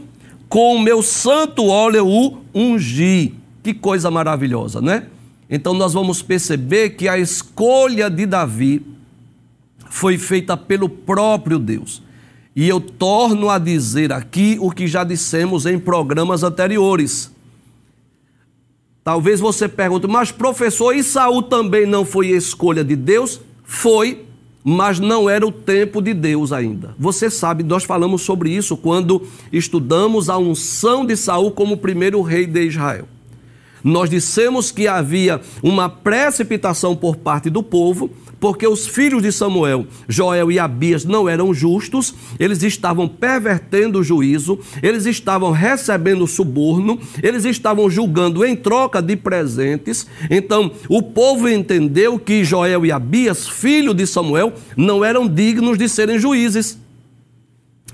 com 0.50 0.76
o 0.76 0.80
meu 0.80 1.02
santo 1.02 1.66
óleo 1.66 2.08
o 2.08 2.38
ungi. 2.54 3.34
Que 3.64 3.74
coisa 3.74 4.12
maravilhosa, 4.12 4.82
né? 4.82 5.08
Então 5.50 5.74
nós 5.74 5.94
vamos 5.94 6.22
perceber 6.22 6.92
que 6.92 7.08
a 7.08 7.18
escolha 7.18 8.10
de 8.10 8.26
Davi 8.26 8.86
foi 9.90 10.18
feita 10.18 10.58
pelo 10.58 10.90
próprio 10.90 11.60
Deus. 11.60 12.02
E 12.56 12.68
eu 12.68 12.80
torno 12.80 13.50
a 13.50 13.58
dizer 13.58 14.12
aqui 14.14 14.58
o 14.60 14.72
que 14.72 14.88
já 14.88 15.04
dissemos 15.04 15.66
em 15.66 15.78
programas 15.78 16.42
anteriores. 16.44 17.32
Talvez 19.04 19.40
você 19.40 19.68
pergunte, 19.68 20.08
mas 20.08 20.32
professor, 20.32 20.96
e 20.96 21.04
Saul 21.04 21.44
também 21.44 21.86
não 21.86 22.04
foi 22.04 22.30
escolha 22.30 22.84
de 22.84 22.96
Deus? 22.96 23.40
Foi, 23.64 24.25
mas 24.68 25.00
não 25.00 25.30
era 25.30 25.46
o 25.46 25.52
tempo 25.52 26.02
de 26.02 26.12
Deus 26.12 26.52
ainda. 26.52 26.96
Você 26.98 27.30
sabe, 27.30 27.64
nós 27.64 27.84
falamos 27.84 28.24
sobre 28.24 28.50
isso 28.50 28.76
quando 28.76 29.22
estudamos 29.54 30.28
a 30.28 30.40
unção 30.40 31.06
de 31.06 31.16
Saul 31.16 31.52
como 31.52 31.78
primeiro 31.78 32.20
rei 32.24 32.48
de 32.48 32.66
Israel. 32.66 33.08
Nós 33.84 34.10
dissemos 34.10 34.72
que 34.72 34.88
havia 34.88 35.40
uma 35.62 35.88
precipitação 35.88 36.96
por 36.96 37.16
parte 37.16 37.52
do 37.52 37.62
povo, 37.62 38.10
porque 38.46 38.68
os 38.68 38.86
filhos 38.86 39.24
de 39.24 39.32
Samuel, 39.32 39.88
Joel 40.08 40.52
e 40.52 40.60
Abias, 40.60 41.04
não 41.04 41.28
eram 41.28 41.52
justos, 41.52 42.14
eles 42.40 42.62
estavam 42.62 43.08
pervertendo 43.08 43.98
o 43.98 44.04
juízo, 44.04 44.60
eles 44.84 45.08
estavam 45.08 45.50
recebendo 45.50 46.28
suborno, 46.28 47.00
eles 47.24 47.44
estavam 47.44 47.90
julgando 47.90 48.46
em 48.46 48.56
troca 48.56 49.02
de 49.02 49.16
presentes. 49.16 50.06
Então, 50.30 50.72
o 50.88 51.02
povo 51.02 51.50
entendeu 51.50 52.20
que 52.20 52.44
Joel 52.44 52.86
e 52.86 52.92
Abias, 52.92 53.48
filho 53.48 53.96
de 53.96 54.06
Samuel, 54.06 54.54
não 54.78 55.04
eram 55.04 55.28
dignos 55.28 55.76
de 55.76 55.90
serem 55.90 56.20
juízes. 56.20 56.85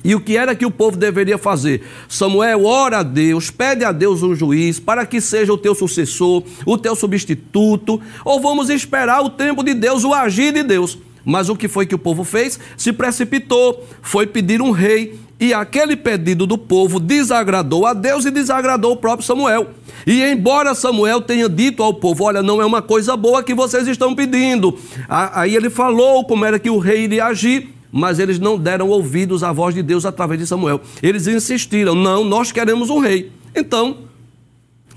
E 0.03 0.15
o 0.15 0.20
que 0.20 0.36
era 0.36 0.55
que 0.55 0.65
o 0.65 0.72
povo 0.72 0.98
deveria 0.98 1.38
fazer? 1.38 1.84
Samuel 2.08 2.65
ora 2.65 3.00
a 3.00 3.03
Deus, 3.03 3.51
pede 3.51 3.86
a 3.86 3.91
Deus 3.91 4.24
um 4.24 4.34
juiz 4.34 4.79
para 4.79 5.05
que 5.05 5.22
seja 5.22 5.53
o 5.53 5.58
teu 5.58 5.75
sucessor, 5.75 6.43
o 6.65 6.77
teu 6.77 6.96
substituto, 6.96 8.01
ou 8.25 8.39
vamos 8.39 8.70
esperar 8.70 9.22
o 9.22 9.29
tempo 9.29 9.63
de 9.63 9.74
Deus, 9.74 10.03
o 10.03 10.13
agir 10.13 10.51
de 10.51 10.63
Deus. 10.63 10.98
Mas 11.24 11.50
o 11.50 11.55
que 11.55 11.67
foi 11.67 11.86
que 11.86 11.93
o 11.93 12.00
povo 12.00 12.24
fez? 12.24 12.60
Se 12.75 12.91
precipitou, 12.91 13.86
foi 14.01 14.25
pedir 14.25 14.62
um 14.62 14.72
rei, 14.72 15.20
e 15.39 15.53
aquele 15.53 15.96
pedido 15.96 16.46
do 16.46 16.58
povo 16.58 17.00
desagradou 17.00 17.86
a 17.86 17.93
Deus 17.93 18.25
e 18.25 18.31
desagradou 18.31 18.93
o 18.93 18.98
próprio 18.98 19.25
Samuel. 19.25 19.70
E 20.05 20.24
embora 20.24 20.75
Samuel 20.75 21.22
tenha 21.22 21.50
dito 21.50 21.84
ao 21.84 21.93
povo: 21.93 22.24
Olha, 22.24 22.41
não 22.41 22.62
é 22.62 22.65
uma 22.65 22.81
coisa 22.81 23.15
boa 23.17 23.43
que 23.43 23.53
vocês 23.53 23.88
estão 23.88 24.15
pedindo, 24.15 24.77
aí 25.08 25.55
ele 25.55 25.70
falou 25.70 26.25
como 26.25 26.46
era 26.46 26.60
que 26.60 26.70
o 26.70 26.77
rei 26.77 27.05
iria 27.05 27.25
agir 27.25 27.70
mas 27.92 28.20
eles 28.20 28.40
não 28.40 28.58
deram 28.58 28.90
ouvidos 28.90 29.44
à 29.44 29.52
voz 29.52 29.76
de 29.76 29.84
Deus 29.84 30.06
através 30.06 30.40
de 30.40 30.48
Samuel. 30.48 30.82
Eles 31.02 31.28
insistiram: 31.28 31.94
não, 31.94 32.24
nós 32.24 32.52
queremos 32.52 32.90
um 32.90 33.00
rei. 33.00 33.32
Então, 33.56 33.98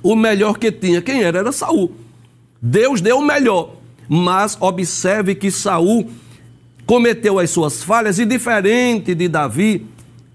o 0.03 0.15
melhor 0.15 0.59
que 0.59 0.71
tinha, 0.71 1.03
quem 1.03 1.23
era? 1.23 1.39
Era 1.39 1.53
Saul. 1.53 1.93
Deus 2.61 3.01
deu 3.01 3.19
o 3.19 3.25
melhor, 3.25 3.75
mas 4.09 4.57
observe 4.61 5.35
que 5.35 5.51
Saul 5.51 6.09
cometeu 6.87 7.39
as 7.39 7.51
suas 7.51 7.83
falhas 7.83 8.19
e 8.19 8.25
diferente 8.25 9.15
de 9.15 9.29
Davi, 9.29 9.87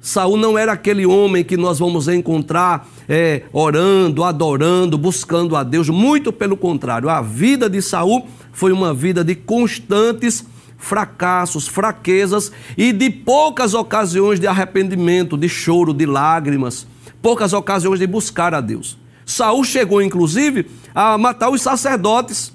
Saul 0.02 0.38
não 0.38 0.58
era 0.58 0.72
aquele 0.72 1.06
homem 1.06 1.44
que 1.44 1.58
nós 1.58 1.80
vamos 1.80 2.08
encontrar 2.08 2.88
é, 3.08 3.44
orando, 3.52 4.24
adorando, 4.24 4.98
buscando 4.98 5.56
a 5.56 5.64
Deus. 5.64 5.90
Muito 5.90 6.32
pelo 6.32 6.56
contrário, 6.56 7.10
a 7.10 7.22
vida 7.22 7.70
de 7.70 7.82
Saul 7.82 8.26
foi 8.52 8.72
uma 8.72 8.94
vida 8.94 9.24
de 9.24 9.36
constantes 9.36 10.46
fracassos, 10.80 11.68
fraquezas 11.68 12.52
e 12.78 12.92
de 12.92 13.10
poucas 13.10 13.74
ocasiões 13.74 14.40
de 14.40 14.48
arrependimento, 14.48 15.38
de 15.38 15.48
choro, 15.48 15.94
de 15.94 16.06
lágrimas, 16.06 16.88
poucas 17.22 17.54
ocasiões 17.54 18.00
de 18.00 18.08
buscar 18.08 18.56
a 18.56 18.62
Deus. 18.62 18.98
Saul 19.26 19.64
chegou 19.64 20.02
inclusive 20.02 20.66
a 20.96 21.18
matar 21.18 21.50
os 21.50 21.62
sacerdotes, 21.62 22.52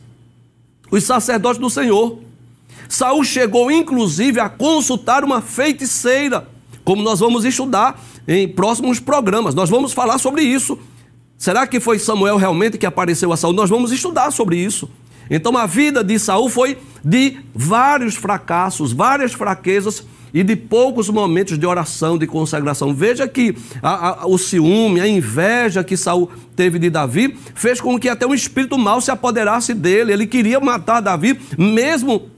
os 0.90 1.04
sacerdotes 1.04 1.60
do 1.60 1.70
Senhor. 1.70 2.18
Saul 2.88 3.22
chegou 3.22 3.70
inclusive 3.70 4.40
a 4.40 4.48
consultar 4.48 5.22
uma 5.22 5.40
feiticeira, 5.40 6.48
como 6.82 7.02
nós 7.02 7.20
vamos 7.20 7.44
estudar 7.44 8.02
em 8.26 8.48
próximos 8.48 8.98
programas. 8.98 9.54
Nós 9.54 9.70
vamos 9.70 9.92
falar 9.92 10.18
sobre 10.18 10.42
isso. 10.42 10.78
Será 11.36 11.66
que 11.66 11.78
foi 11.78 11.98
Samuel 11.98 12.36
realmente 12.36 12.78
que 12.78 12.86
apareceu 12.86 13.32
a 13.32 13.36
Saul? 13.36 13.52
Nós 13.52 13.70
vamos 13.70 13.92
estudar 13.92 14.30
sobre 14.30 14.56
isso. 14.56 14.88
Então 15.30 15.56
a 15.56 15.66
vida 15.66 16.04
de 16.04 16.18
Saul 16.18 16.48
foi 16.48 16.78
de 17.04 17.38
vários 17.54 18.14
fracassos, 18.14 18.92
várias 18.92 19.32
fraquezas 19.32 20.04
e 20.34 20.42
de 20.42 20.56
poucos 20.56 21.08
momentos 21.08 21.56
de 21.56 21.64
oração, 21.64 22.18
de 22.18 22.26
consagração. 22.26 22.92
Veja 22.92 23.28
que 23.28 23.56
a, 23.80 24.22
a, 24.22 24.26
o 24.26 24.36
ciúme, 24.36 25.00
a 25.00 25.06
inveja 25.06 25.84
que 25.84 25.96
Saul 25.96 26.28
teve 26.56 26.78
de 26.78 26.90
Davi, 26.90 27.38
fez 27.54 27.80
com 27.80 27.96
que 27.98 28.08
até 28.08 28.26
um 28.26 28.34
espírito 28.34 28.76
mau 28.76 29.00
se 29.00 29.12
apoderasse 29.12 29.72
dele. 29.72 30.12
Ele 30.12 30.26
queria 30.26 30.58
matar 30.58 31.00
Davi, 31.00 31.38
mesmo 31.56 32.30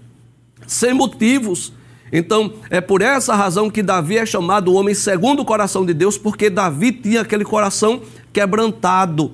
sem 0.67 0.93
motivos. 0.93 1.73
Então, 2.13 2.53
é 2.69 2.83
por 2.83 3.01
essa 3.01 3.35
razão 3.35 3.71
que 3.71 3.83
Davi 3.83 4.19
é 4.19 4.27
chamado 4.27 4.71
o 4.71 4.75
homem 4.75 4.95
segundo 4.95 5.41
o 5.41 5.45
coração 5.45 5.85
de 5.85 5.95
Deus, 5.95 6.19
porque 6.19 6.51
Davi 6.51 6.93
tinha 6.93 7.23
aquele 7.23 7.45
coração 7.45 8.03
quebrantado 8.31 9.33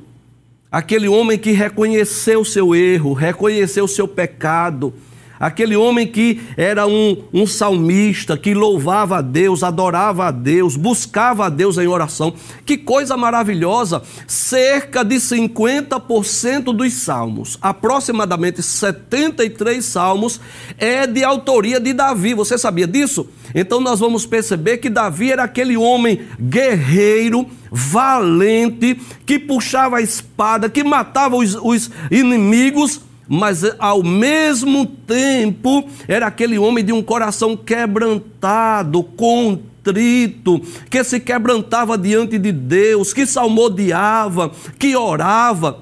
aquele 0.72 1.06
homem 1.06 1.38
que 1.38 1.52
reconheceu 1.52 2.42
seu 2.46 2.74
erro, 2.74 3.12
reconheceu 3.12 3.86
seu 3.86 4.08
pecado, 4.08 4.94
aquele 5.42 5.74
homem 5.74 6.06
que 6.06 6.40
era 6.56 6.86
um, 6.86 7.20
um 7.34 7.44
salmista, 7.48 8.36
que 8.36 8.54
louvava 8.54 9.18
a 9.18 9.20
Deus, 9.20 9.64
adorava 9.64 10.26
a 10.26 10.30
Deus, 10.30 10.76
buscava 10.76 11.46
a 11.46 11.48
Deus 11.48 11.78
em 11.78 11.88
oração. 11.88 12.32
Que 12.64 12.78
coisa 12.78 13.16
maravilhosa! 13.16 14.00
Cerca 14.28 15.04
de 15.04 15.16
50% 15.16 16.72
dos 16.72 16.92
salmos, 16.92 17.58
aproximadamente 17.60 18.62
73 18.62 19.84
salmos, 19.84 20.40
é 20.78 21.08
de 21.08 21.24
autoria 21.24 21.80
de 21.80 21.92
Davi. 21.92 22.34
Você 22.34 22.56
sabia 22.56 22.86
disso? 22.86 23.28
Então 23.52 23.80
nós 23.80 23.98
vamos 23.98 24.24
perceber 24.24 24.78
que 24.78 24.88
Davi 24.88 25.32
era 25.32 25.42
aquele 25.42 25.76
homem 25.76 26.20
guerreiro, 26.40 27.48
valente, 27.68 28.96
que 29.26 29.40
puxava 29.40 29.96
a 29.96 30.02
espada, 30.02 30.70
que 30.70 30.84
matava 30.84 31.34
os, 31.34 31.56
os 31.56 31.90
inimigos 32.12 33.00
mas 33.34 33.64
ao 33.78 34.02
mesmo 34.02 34.84
tempo 34.84 35.88
era 36.06 36.26
aquele 36.26 36.58
homem 36.58 36.84
de 36.84 36.92
um 36.92 37.02
coração 37.02 37.56
quebrantado, 37.56 39.02
contrito, 39.02 40.60
que 40.90 41.02
se 41.02 41.18
quebrantava 41.18 41.96
diante 41.96 42.38
de 42.38 42.52
Deus, 42.52 43.14
que 43.14 43.24
salmodiava, 43.24 44.52
que 44.78 44.94
orava. 44.94 45.78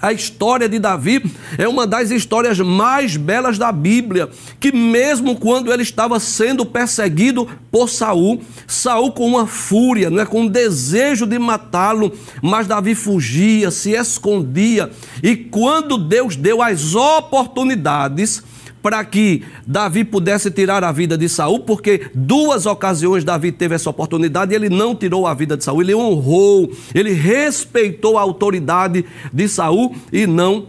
A 0.00 0.12
história 0.12 0.68
de 0.68 0.78
Davi 0.78 1.24
é 1.56 1.66
uma 1.66 1.86
das 1.86 2.10
histórias 2.10 2.60
mais 2.60 3.16
belas 3.16 3.56
da 3.56 3.72
Bíblia, 3.72 4.28
que 4.60 4.70
mesmo 4.70 5.36
quando 5.36 5.72
ele 5.72 5.82
estava 5.82 6.20
sendo 6.20 6.66
perseguido 6.66 7.48
por 7.70 7.88
Saul, 7.88 8.42
Saul 8.66 9.12
com 9.12 9.26
uma 9.26 9.46
fúria, 9.46 10.10
não 10.10 10.20
é 10.20 10.26
com 10.26 10.42
um 10.42 10.48
desejo 10.48 11.24
de 11.26 11.38
matá-lo, 11.38 12.12
mas 12.42 12.66
Davi 12.66 12.94
fugia, 12.94 13.70
se 13.70 13.92
escondia, 13.92 14.90
e 15.22 15.34
quando 15.34 15.96
Deus 15.96 16.36
deu 16.36 16.60
as 16.60 16.94
oportunidades 16.94 18.42
para 18.86 19.04
que 19.04 19.42
Davi 19.66 20.04
pudesse 20.04 20.48
tirar 20.48 20.84
a 20.84 20.92
vida 20.92 21.18
de 21.18 21.28
Saul, 21.28 21.58
porque 21.58 22.02
duas 22.14 22.66
ocasiões 22.66 23.24
Davi 23.24 23.50
teve 23.50 23.74
essa 23.74 23.90
oportunidade 23.90 24.52
e 24.52 24.54
ele 24.54 24.68
não 24.68 24.94
tirou 24.94 25.26
a 25.26 25.34
vida 25.34 25.56
de 25.56 25.64
Saul, 25.64 25.82
ele 25.82 25.92
honrou, 25.92 26.70
ele 26.94 27.12
respeitou 27.12 28.16
a 28.16 28.20
autoridade 28.20 29.04
de 29.32 29.48
Saul 29.48 29.92
e 30.12 30.24
não 30.24 30.66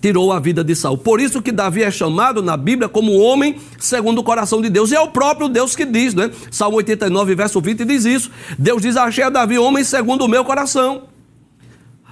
tirou 0.00 0.32
a 0.32 0.40
vida 0.40 0.64
de 0.64 0.74
Saul. 0.74 0.98
Por 0.98 1.20
isso 1.20 1.40
que 1.40 1.52
Davi 1.52 1.84
é 1.84 1.90
chamado 1.92 2.42
na 2.42 2.56
Bíblia 2.56 2.88
como 2.88 3.16
homem 3.16 3.60
segundo 3.78 4.18
o 4.18 4.24
coração 4.24 4.60
de 4.60 4.68
Deus. 4.68 4.90
E 4.90 4.96
é 4.96 5.00
o 5.00 5.06
próprio 5.06 5.48
Deus 5.48 5.76
que 5.76 5.84
diz, 5.84 6.14
né? 6.14 6.32
Salmo 6.50 6.78
89, 6.78 7.32
verso 7.36 7.60
20 7.60 7.84
diz 7.84 8.04
isso. 8.04 8.28
Deus 8.58 8.82
diz: 8.82 8.96
"Achei 8.96 9.22
a 9.22 9.30
Davi 9.30 9.56
homem 9.56 9.84
segundo 9.84 10.24
o 10.24 10.28
meu 10.28 10.44
coração". 10.44 11.04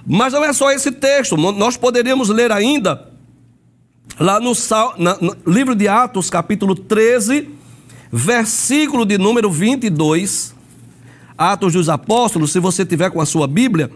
Mas 0.07 0.31
não 0.31 0.45
é 0.45 0.53
só 0.53 0.71
esse 0.71 0.93
texto. 0.93 1.35
Nós 1.35 1.75
poderíamos 1.75 2.29
ler 2.29 2.53
ainda 2.53 3.11
lá 4.19 4.39
no, 4.39 4.53
no 5.21 5.51
livro 5.51 5.75
de 5.75 5.87
Atos, 5.87 6.29
capítulo 6.29 6.75
13, 6.75 7.49
versículo 8.11 9.05
de 9.05 9.17
número 9.17 9.49
22. 9.49 10.53
Atos 11.37 11.73
dos 11.73 11.89
Apóstolos, 11.89 12.51
se 12.51 12.59
você 12.59 12.85
tiver 12.85 13.09
com 13.09 13.19
a 13.19 13.25
sua 13.25 13.47
Bíblia, 13.47 13.89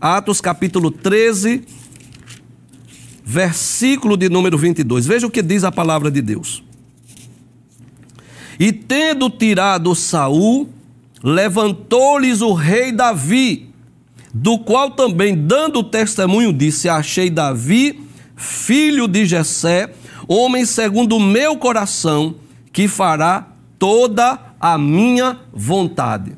Atos 0.00 0.40
capítulo 0.40 0.90
13, 0.90 1.64
versículo 3.24 4.16
de 4.16 4.28
número 4.28 4.56
22. 4.56 5.06
Veja 5.06 5.26
o 5.26 5.30
que 5.30 5.42
diz 5.42 5.64
a 5.64 5.72
palavra 5.72 6.10
de 6.10 6.22
Deus. 6.22 6.62
E 8.58 8.70
tendo 8.72 9.28
tirado 9.28 9.94
Saul, 9.94 10.68
levantou-lhes 11.22 12.40
o 12.40 12.52
rei 12.52 12.92
Davi, 12.92 13.70
do 14.32 14.58
qual 14.58 14.90
também 14.92 15.34
dando 15.34 15.82
testemunho 15.82 16.52
disse: 16.52 16.88
Achei 16.88 17.30
Davi, 17.30 18.00
filho 18.36 19.06
de 19.06 19.24
Jessé, 19.26 19.92
homem 20.26 20.64
segundo 20.64 21.16
o 21.16 21.20
meu 21.20 21.56
coração, 21.56 22.36
que 22.72 22.88
fará 22.88 23.48
toda 23.78 24.38
a 24.60 24.78
minha 24.78 25.38
vontade. 25.52 26.32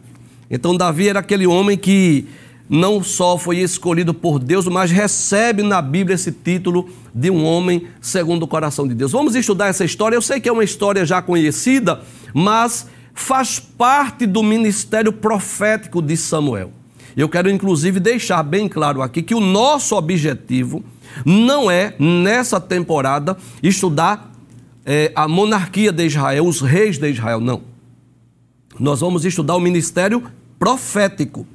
Então 0.51 0.77
Davi 0.77 1.09
era 1.09 1.21
aquele 1.21 1.47
homem 1.47 1.77
que 1.77 2.27
não 2.69 3.03
só 3.03 3.39
foi 3.39 3.59
escolhido 3.59 4.13
por 4.13 4.39
Deus, 4.39 4.67
mas 4.67 4.91
recebe 4.91 5.63
na 5.63 5.81
Bíblia 5.81 6.15
esse 6.15 6.33
título 6.33 6.89
de 7.15 7.31
um 7.31 7.45
homem 7.45 7.87
segundo 8.01 8.43
o 8.43 8.49
coração 8.49 8.87
de 8.87 8.95
Deus. 8.95 9.13
Vamos 9.13 9.35
estudar 9.35 9.69
essa 9.69 9.85
história. 9.85 10.17
Eu 10.17 10.23
sei 10.23 10.41
que 10.41 10.49
é 10.49 10.53
uma 10.53 10.65
história 10.65 11.05
já 11.07 11.23
conhecida, 11.23 12.01
mas 12.35 12.89
faz 13.15 13.59
parte 13.59 14.27
do 14.27 14.43
ministério 14.43 15.13
profético 15.13 16.03
de 16.03 16.17
Samuel. 16.17 16.73
Eu 17.17 17.29
quero 17.29 17.49
inclusive 17.49 17.99
deixar 17.99 18.43
bem 18.43 18.69
claro 18.69 19.01
aqui 19.01 19.23
que 19.23 19.35
o 19.35 19.41
nosso 19.41 19.97
objetivo 19.97 20.85
não 21.25 21.71
é, 21.71 21.95
nessa 21.99 22.61
temporada, 22.61 23.37
estudar 23.63 24.33
é, 24.85 25.13
a 25.15 25.27
monarquia 25.27 25.93
de 25.93 26.07
Israel, 26.07 26.47
os 26.47 26.61
reis 26.61 26.99
de 26.99 27.11
Israel, 27.11 27.41
não. 27.41 27.63
Nós 28.79 29.01
vamos 29.01 29.25
estudar 29.25 29.57
o 29.57 29.61
ministério 29.61 30.23
profético 30.59 31.47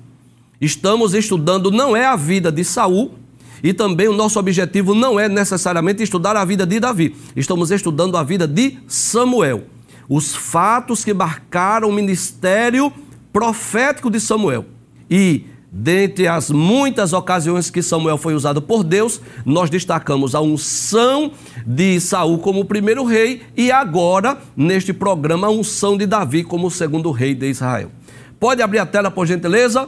estamos 0.61 1.15
estudando 1.15 1.71
não 1.71 1.97
é 1.97 2.05
a 2.05 2.15
vida 2.15 2.51
de 2.51 2.63
Saul, 2.63 3.15
e 3.63 3.73
também 3.73 4.07
o 4.07 4.13
nosso 4.13 4.39
objetivo 4.39 4.93
não 4.93 5.19
é 5.19 5.27
necessariamente 5.27 6.03
estudar 6.03 6.35
a 6.35 6.45
vida 6.45 6.65
de 6.65 6.79
Davi. 6.79 7.15
Estamos 7.35 7.71
estudando 7.71 8.15
a 8.15 8.23
vida 8.23 8.47
de 8.47 8.77
Samuel. 8.87 9.63
Os 10.07 10.35
fatos 10.35 11.03
que 11.03 11.13
marcaram 11.13 11.89
o 11.89 11.93
ministério 11.93 12.91
profético 13.31 14.09
de 14.09 14.19
Samuel. 14.19 14.65
E 15.09 15.45
dentre 15.71 16.27
as 16.27 16.49
muitas 16.49 17.13
ocasiões 17.13 17.69
que 17.69 17.81
Samuel 17.81 18.17
foi 18.17 18.33
usado 18.33 18.61
por 18.61 18.83
Deus, 18.83 19.21
nós 19.45 19.69
destacamos 19.69 20.35
a 20.35 20.41
unção 20.41 21.31
de 21.65 21.97
Saul 22.01 22.39
como 22.39 22.65
primeiro 22.65 23.05
rei 23.05 23.43
e 23.55 23.71
agora, 23.71 24.37
neste 24.55 24.91
programa, 24.91 25.47
a 25.47 25.49
unção 25.49 25.95
de 25.95 26.05
Davi 26.05 26.43
como 26.43 26.69
segundo 26.69 27.09
rei 27.11 27.33
de 27.33 27.49
Israel. 27.49 27.89
Pode 28.37 28.61
abrir 28.61 28.79
a 28.79 28.85
tela, 28.85 29.09
por 29.09 29.25
gentileza? 29.25 29.87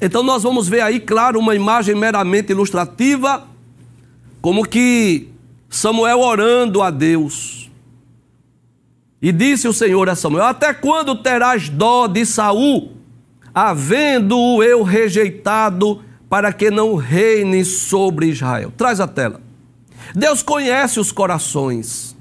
Então 0.00 0.24
nós 0.24 0.42
vamos 0.42 0.68
ver 0.68 0.80
aí, 0.80 0.98
claro, 0.98 1.38
uma 1.38 1.54
imagem 1.54 1.94
meramente 1.94 2.50
ilustrativa, 2.50 3.46
como 4.40 4.66
que 4.66 5.28
Samuel 5.68 6.18
orando 6.18 6.82
a 6.82 6.90
Deus. 6.90 7.70
E 9.22 9.30
disse 9.30 9.68
o 9.68 9.72
Senhor 9.72 10.08
a 10.08 10.14
Samuel: 10.16 10.46
Até 10.46 10.72
quando 10.72 11.16
terás 11.16 11.68
dó 11.68 12.06
de 12.06 12.24
Saul, 12.24 12.97
havendo-o 13.66 14.62
eu 14.62 14.84
rejeitado, 14.84 16.04
para 16.28 16.52
que 16.52 16.70
não 16.70 16.94
reine 16.94 17.64
sobre 17.64 18.26
Israel? 18.26 18.72
Traz 18.76 19.00
a 19.00 19.08
tela. 19.08 19.40
Deus 20.14 20.42
conhece 20.42 21.00
os 21.00 21.10
corações. 21.10 22.16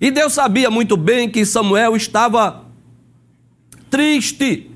E 0.00 0.10
Deus 0.10 0.32
sabia 0.32 0.70
muito 0.70 0.96
bem 0.96 1.28
que 1.30 1.44
Samuel 1.44 1.94
estava 1.94 2.64
triste 3.88 4.70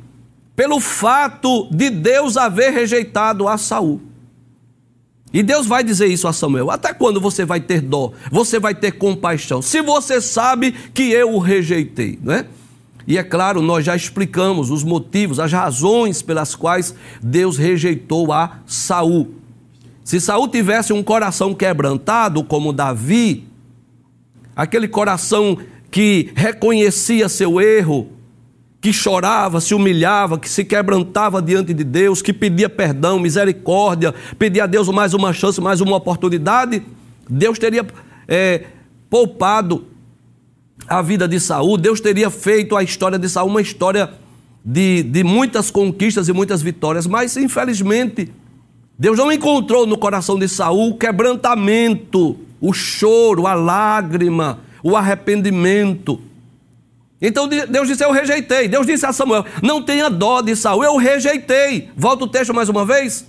pelo 0.55 0.78
fato 0.78 1.68
de 1.70 1.90
Deus 1.90 2.37
haver 2.37 2.72
rejeitado 2.72 3.48
a 3.48 3.59
Saul. 3.59 4.00
E 5.33 5.42
Deus 5.42 5.66
vai 5.66 5.83
dizer 5.83 6.07
isso 6.07 6.28
a 6.28 6.33
Samuel: 6.33 6.70
Até 6.70 6.92
quando 6.92 7.20
você 7.20 7.44
vai 7.44 7.61
ter 7.61 7.81
dó? 7.81 8.12
Você 8.31 8.61
vai 8.61 8.74
ter 8.74 8.92
compaixão? 8.92 9.61
Se 9.62 9.81
você 9.81 10.20
sabe 10.20 10.72
que 10.94 11.11
eu 11.11 11.33
o 11.33 11.38
rejeitei, 11.38 12.18
não 12.22 12.35
é? 12.35 12.46
E 13.07 13.19
é 13.19 13.23
claro, 13.23 13.61
nós 13.61 13.85
já 13.85 13.97
explicamos 13.97 14.71
os 14.71 14.85
motivos, 14.85 15.41
as 15.41 15.53
razões 15.53 16.23
pelas 16.23 16.55
quais 16.55 16.95
Deus 17.23 17.57
rejeitou 17.57 18.33
a 18.33 18.59
Saul. 18.67 19.35
Se 20.05 20.21
Saul 20.21 20.49
tivesse 20.49 20.93
um 20.93 21.03
coração 21.03 21.55
quebrantado 21.55 22.43
como 22.43 22.73
Davi, 22.73 23.45
aquele 24.55 24.88
coração 24.88 25.59
que 25.91 26.31
reconhecia 26.35 27.29
seu 27.29 27.61
erro, 27.61 28.11
que 28.81 28.93
chorava, 28.93 29.61
se 29.61 29.75
humilhava, 29.75 30.38
que 30.38 30.49
se 30.49 30.65
quebrantava 30.65 31.41
diante 31.41 31.73
de 31.73 31.85
Deus, 31.85 32.21
que 32.21 32.33
pedia 32.33 32.69
perdão, 32.69 33.21
misericórdia, 33.21 34.12
pedia 34.37 34.65
a 34.65 34.67
Deus 34.67 34.88
mais 34.88 35.15
uma 35.15 35.33
chance, 35.33 35.61
mais 35.61 35.81
uma 35.81 35.97
oportunidade, 35.97 36.83
Deus 37.31 37.59
teria 37.59 37.87
é, 38.27 38.65
poupado 39.09 39.87
a 40.88 41.00
vida 41.02 41.28
de 41.28 41.38
Saul, 41.38 41.76
Deus 41.76 42.00
teria 42.00 42.30
feito 42.30 42.76
a 42.76 42.82
história 42.82 43.18
de 43.18 43.28
Saul 43.28 43.48
uma 43.48 43.61
história 43.61 44.12
de, 44.64 45.02
de 45.02 45.24
muitas 45.24 45.70
conquistas 45.70 46.28
e 46.28 46.32
muitas 46.32 46.62
vitórias, 46.62 47.06
mas 47.06 47.37
infelizmente 47.37 48.30
Deus 48.98 49.18
não 49.18 49.32
encontrou 49.32 49.87
no 49.87 49.98
coração 49.98 50.38
de 50.38 50.48
Saul 50.48 50.90
o 50.90 50.98
quebrantamento, 50.98 52.38
o 52.61 52.72
choro, 52.72 53.46
a 53.46 53.54
lágrima, 53.54 54.61
o 54.82 54.96
arrependimento. 54.96 56.20
Então 57.20 57.48
Deus 57.48 57.88
disse: 57.88 58.04
Eu 58.04 58.12
rejeitei. 58.12 58.68
Deus 58.68 58.87
disse 58.87 59.06
a 59.06 59.12
Samuel: 59.12 59.44
Não 59.62 59.82
tenha 59.82 60.08
dó 60.08 60.40
de 60.40 60.54
Saul, 60.54 60.85
eu 60.85 60.96
rejeitei. 60.96 61.88
Volta 61.96 62.24
o 62.24 62.28
texto 62.28 62.54
mais 62.54 62.68
uma 62.68 62.85
vez. 62.85 63.26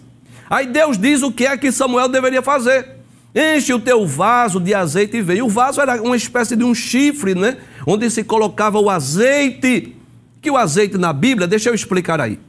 Aí 0.50 0.68
Deus 0.68 0.98
diz 0.98 1.24
o 1.24 1.32
que 1.32 1.46
é 1.46 1.58
que 1.58 1.72
Samuel 1.72 2.08
deveria 2.08 2.42
fazer. 2.42 2.93
Enche 3.36 3.74
o 3.74 3.80
teu 3.80 4.06
vaso 4.06 4.60
de 4.60 4.74
azeite 4.74 5.18
e 5.18 5.22
vem. 5.22 5.42
O 5.42 5.50
vaso 5.50 5.82
era 5.82 6.02
uma 6.02 6.16
espécie 6.16 6.56
de 6.56 6.64
um 6.64 6.76
chifre, 6.76 7.34
né? 7.34 7.58
Onde 7.86 8.10
se 8.10 8.24
colocava 8.24 8.80
o 8.80 8.90
azeite. 8.90 9.96
Que 10.40 10.52
o 10.52 10.58
azeite 10.58 10.98
na 10.98 11.12
Bíblia, 11.12 11.48
deixa 11.48 11.70
eu 11.70 11.74
explicar 11.74 12.22
aí. 12.22 12.40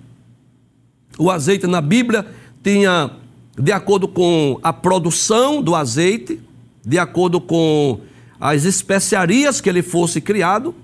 O 1.18 1.30
azeite 1.30 1.66
na 1.66 1.80
Bíblia 1.80 2.26
tinha, 2.62 3.10
de 3.58 3.72
acordo 3.72 4.08
com 4.08 4.58
a 4.62 4.72
produção 4.72 5.62
do 5.62 5.74
azeite, 5.74 6.40
de 6.84 6.98
acordo 6.98 7.40
com 7.40 8.00
as 8.38 8.64
especiarias 8.64 9.60
que 9.60 9.68
ele 9.68 9.82
fosse 9.82 10.20
criado, 10.20 10.74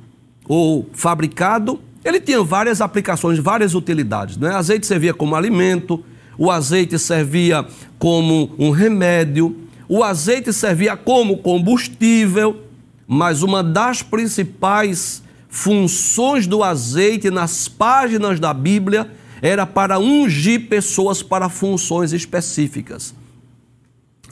ou 0.46 0.88
fabricado, 0.92 1.78
ele 2.04 2.20
tinha 2.20 2.42
várias 2.42 2.80
aplicações, 2.80 3.38
várias 3.38 3.74
utilidades. 3.74 4.36
Né? 4.36 4.54
Azeite 4.54 4.86
servia 4.86 5.12
como 5.12 5.36
alimento, 5.36 6.02
o 6.38 6.50
azeite 6.50 6.98
servia 6.98 7.66
como 7.98 8.50
um 8.58 8.70
remédio, 8.70 9.54
o 9.90 10.04
azeite 10.04 10.52
servia 10.52 10.96
como 10.96 11.38
combustível, 11.38 12.62
mas 13.08 13.42
uma 13.42 13.60
das 13.60 14.02
principais 14.02 15.20
funções 15.48 16.46
do 16.46 16.62
azeite 16.62 17.28
nas 17.28 17.66
páginas 17.66 18.38
da 18.38 18.54
Bíblia 18.54 19.10
era 19.42 19.66
para 19.66 19.98
ungir 19.98 20.68
pessoas 20.68 21.24
para 21.24 21.48
funções 21.48 22.12
específicas 22.12 23.14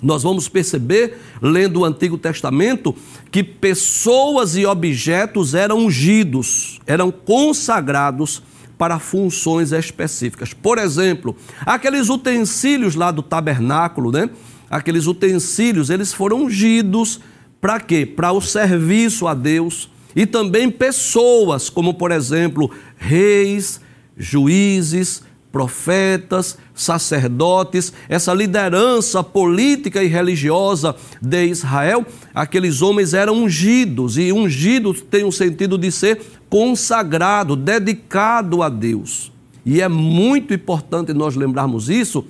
nós 0.03 0.23
vamos 0.23 0.49
perceber, 0.49 1.19
lendo 1.43 1.81
o 1.81 1.85
Antigo 1.85 2.17
Testamento, 2.17 2.95
que 3.31 3.43
pessoas 3.43 4.57
e 4.57 4.65
objetos 4.65 5.55
eram 5.55 5.79
ungidos, 5.79 6.81
eram 6.87 7.11
consagrados 7.11 8.43
para 8.77 9.01
funções 9.01 9.73
específicas. 9.73 10.53
Por 10.53 10.79
exemplo, 10.79 11.37
aqueles 11.67 12.09
utensílios 12.09 12.95
lá 12.95 13.11
do 13.11 13.23
tabernáculo, 13.23 14.13
né? 14.13 14.31
Aqueles 14.71 15.07
utensílios, 15.07 15.91
eles 15.91 16.13
foram 16.13 16.45
ungidos 16.45 17.21
para 17.61 17.81
quê? 17.81 18.07
Para 18.07 18.33
o 18.33 18.41
serviço 18.41 19.27
a 19.27 19.35
Deus 19.35 19.89
e 20.15 20.27
também 20.27 20.71
pessoas, 20.71 21.69
como 21.69 21.95
por 21.95 22.11
exemplo, 22.11 22.71
reis, 22.97 23.81
juízes, 24.17 25.23
profetas, 25.51 26.59
sacerdotes, 26.75 27.93
essa 28.09 28.35
liderança 28.35 29.23
política 29.23 30.03
e 30.03 30.07
religiosa 30.07 30.95
de 31.21 31.47
Israel, 31.47 32.07
aqueles 32.35 32.83
homens 32.83 33.15
eram 33.15 33.35
ungidos, 33.45 34.19
e 34.19 34.33
ungido 34.33 34.93
tem 34.93 35.25
o 35.25 35.33
sentido 35.33 35.79
de 35.79 35.91
ser 35.91 36.21
consagrado, 36.49 37.57
dedicado 37.57 38.63
a 38.63 38.69
Deus. 38.69 39.33
E 39.65 39.81
é 39.81 39.89
muito 39.89 40.55
importante 40.55 41.13
nós 41.13 41.35
lembrarmos 41.35 41.89
isso, 41.89 42.25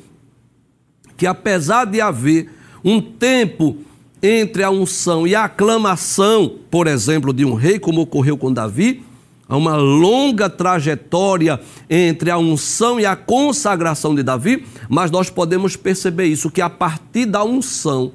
que 1.19 1.27
apesar 1.27 1.85
de 1.85 2.01
haver 2.01 2.49
um 2.83 3.01
tempo 3.01 3.77
entre 4.23 4.63
a 4.63 4.71
unção 4.71 5.27
e 5.27 5.35
a 5.35 5.45
aclamação, 5.45 6.59
por 6.71 6.87
exemplo, 6.87 7.33
de 7.33 7.45
um 7.45 7.55
rei, 7.55 7.79
como 7.79 8.01
ocorreu 8.01 8.39
com 8.39 8.53
Davi, 8.53 9.03
há 9.49 9.57
uma 9.57 9.75
longa 9.77 10.49
trajetória 10.49 11.61
entre 11.91 12.31
a 12.31 12.39
unção 12.39 13.01
e 13.01 13.05
a 13.05 13.17
consagração 13.17 14.15
de 14.15 14.23
Davi, 14.23 14.65
mas 14.89 15.11
nós 15.11 15.29
podemos 15.29 15.75
perceber 15.75 16.27
isso, 16.27 16.53
que 16.53 16.63
a 16.63 16.71
partir 16.71 17.27
da 17.27 17.43
unção, 17.43 18.13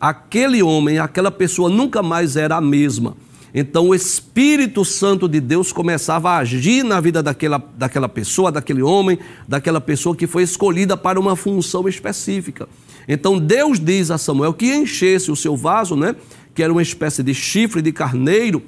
aquele 0.00 0.60
homem, 0.60 0.98
aquela 0.98 1.30
pessoa 1.30 1.70
nunca 1.70 2.02
mais 2.02 2.36
era 2.36 2.56
a 2.56 2.60
mesma. 2.60 3.16
Então 3.54 3.88
o 3.88 3.94
Espírito 3.94 4.84
Santo 4.84 5.28
de 5.28 5.40
Deus 5.40 5.72
começava 5.72 6.30
a 6.30 6.38
agir 6.38 6.84
na 6.84 7.00
vida 7.00 7.22
daquela, 7.22 7.62
daquela 7.76 8.08
pessoa, 8.08 8.52
daquele 8.52 8.82
homem, 8.82 9.18
daquela 9.48 9.80
pessoa 9.80 10.14
que 10.14 10.26
foi 10.26 10.44
escolhida 10.44 10.96
para 10.96 11.18
uma 11.18 11.34
função 11.34 11.88
específica. 11.88 12.68
Então 13.08 13.38
Deus 13.38 13.80
diz 13.80 14.10
a 14.10 14.18
Samuel 14.18 14.54
que 14.54 14.72
enchesse 14.72 15.30
o 15.30 15.36
seu 15.36 15.56
vaso, 15.56 15.96
né, 15.96 16.14
que 16.54 16.62
era 16.62 16.72
uma 16.72 16.82
espécie 16.82 17.22
de 17.22 17.34
chifre 17.34 17.82
de 17.82 17.92
carneiro, 17.92 18.62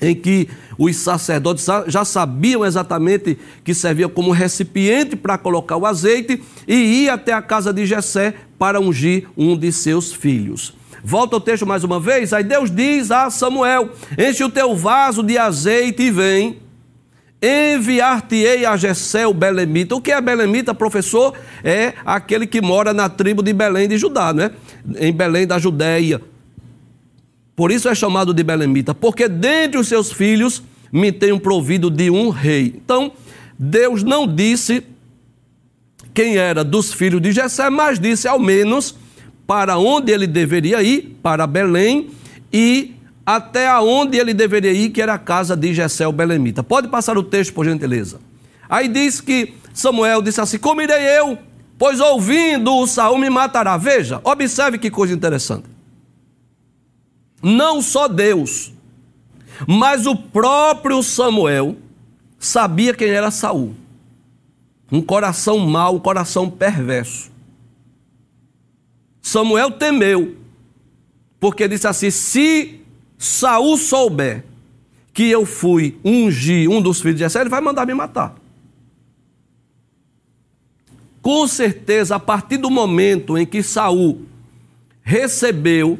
em 0.00 0.14
que 0.14 0.48
os 0.76 0.96
sacerdotes 0.96 1.66
já 1.86 2.04
sabiam 2.04 2.64
exatamente 2.64 3.38
que 3.64 3.72
servia 3.72 4.08
como 4.08 4.30
recipiente 4.30 5.16
para 5.16 5.38
colocar 5.38 5.76
o 5.76 5.86
azeite 5.86 6.42
e 6.66 6.74
ia 6.74 7.14
até 7.14 7.32
a 7.32 7.40
casa 7.40 7.72
de 7.72 7.86
Jessé 7.86 8.34
para 8.58 8.80
ungir 8.80 9.28
um 9.36 9.56
de 9.56 9.72
seus 9.72 10.12
filhos. 10.12 10.74
Volta 11.08 11.36
o 11.36 11.40
texto 11.40 11.64
mais 11.64 11.84
uma 11.84 12.00
vez. 12.00 12.32
Aí 12.32 12.42
Deus 12.42 12.68
diz 12.68 13.12
a 13.12 13.30
Samuel: 13.30 13.90
Enche 14.18 14.42
o 14.42 14.50
teu 14.50 14.74
vaso 14.74 15.22
de 15.22 15.38
azeite 15.38 16.02
e 16.02 16.10
vem. 16.10 16.58
Enviar-te-ei 17.40 18.66
a 18.66 18.76
Jessé 18.76 19.24
o 19.24 19.32
Belemita. 19.32 19.94
O 19.94 20.00
que 20.00 20.10
é 20.10 20.20
Belemita, 20.20 20.74
professor? 20.74 21.32
É 21.62 21.92
aquele 22.04 22.44
que 22.44 22.60
mora 22.60 22.92
na 22.92 23.08
tribo 23.08 23.40
de 23.40 23.52
Belém 23.52 23.86
de 23.86 23.96
Judá, 23.96 24.32
né? 24.32 24.50
Em 24.98 25.12
Belém 25.12 25.46
da 25.46 25.60
Judéia. 25.60 26.20
Por 27.54 27.70
isso 27.70 27.88
é 27.88 27.94
chamado 27.94 28.34
de 28.34 28.42
Belemita, 28.42 28.92
porque 28.92 29.28
dentre 29.28 29.78
os 29.78 29.86
seus 29.86 30.10
filhos 30.10 30.60
me 30.90 31.12
tenho 31.12 31.38
provido 31.38 31.88
de 31.88 32.10
um 32.10 32.30
rei. 32.30 32.74
Então, 32.84 33.12
Deus 33.56 34.02
não 34.02 34.26
disse 34.26 34.82
quem 36.12 36.36
era 36.36 36.64
dos 36.64 36.92
filhos 36.92 37.22
de 37.22 37.30
Jessé, 37.30 37.70
mas 37.70 38.00
disse 38.00 38.26
ao 38.26 38.40
menos 38.40 39.05
para 39.46 39.78
onde 39.78 40.10
ele 40.12 40.26
deveria 40.26 40.82
ir, 40.82 41.18
para 41.22 41.46
Belém, 41.46 42.10
e 42.52 42.94
até 43.24 43.68
aonde 43.68 44.18
ele 44.18 44.34
deveria 44.34 44.72
ir, 44.72 44.90
que 44.90 45.00
era 45.00 45.14
a 45.14 45.18
casa 45.18 45.56
de 45.56 45.72
Jessé 45.72 46.06
o 46.06 46.12
Belemita. 46.12 46.62
Pode 46.62 46.88
passar 46.88 47.16
o 47.16 47.22
texto, 47.22 47.52
por 47.54 47.64
gentileza. 47.64 48.20
Aí 48.68 48.88
diz 48.88 49.20
que 49.20 49.54
Samuel 49.72 50.22
disse 50.22 50.40
assim: 50.40 50.58
Comirei 50.58 51.02
eu, 51.18 51.38
pois 51.78 52.00
ouvindo 52.00 52.72
o 52.74 52.86
Saul 52.86 53.18
me 53.18 53.30
matará. 53.30 53.76
Veja, 53.76 54.20
observe 54.24 54.78
que 54.78 54.90
coisa 54.90 55.14
interessante. 55.14 55.64
Não 57.42 57.80
só 57.80 58.08
Deus, 58.08 58.72
mas 59.66 60.06
o 60.06 60.16
próprio 60.16 61.02
Samuel 61.02 61.76
sabia 62.38 62.94
quem 62.94 63.08
era 63.08 63.30
Saul. 63.30 63.74
Um 64.90 65.02
coração 65.02 65.58
mau, 65.58 65.96
um 65.96 66.00
coração 66.00 66.48
perverso. 66.50 67.30
Samuel 69.26 69.72
temeu, 69.72 70.36
porque 71.40 71.66
disse 71.66 71.88
assim: 71.88 72.12
se 72.12 72.80
Saul 73.18 73.76
souber 73.76 74.44
que 75.12 75.28
eu 75.28 75.44
fui 75.44 75.98
ungir 76.04 76.70
um 76.70 76.80
dos 76.80 77.00
filhos 77.00 77.16
de 77.16 77.24
Jessé, 77.24 77.40
ele 77.40 77.50
vai 77.50 77.60
mandar 77.60 77.84
me 77.84 77.92
matar. 77.92 78.36
Com 81.20 81.44
certeza, 81.48 82.14
a 82.14 82.20
partir 82.20 82.56
do 82.56 82.70
momento 82.70 83.36
em 83.36 83.44
que 83.44 83.64
Saul 83.64 84.24
recebeu 85.02 85.98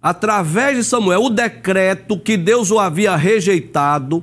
através 0.00 0.76
de 0.76 0.84
Samuel 0.84 1.24
o 1.24 1.30
decreto 1.30 2.16
que 2.16 2.36
Deus 2.36 2.70
o 2.70 2.78
havia 2.78 3.16
rejeitado, 3.16 4.22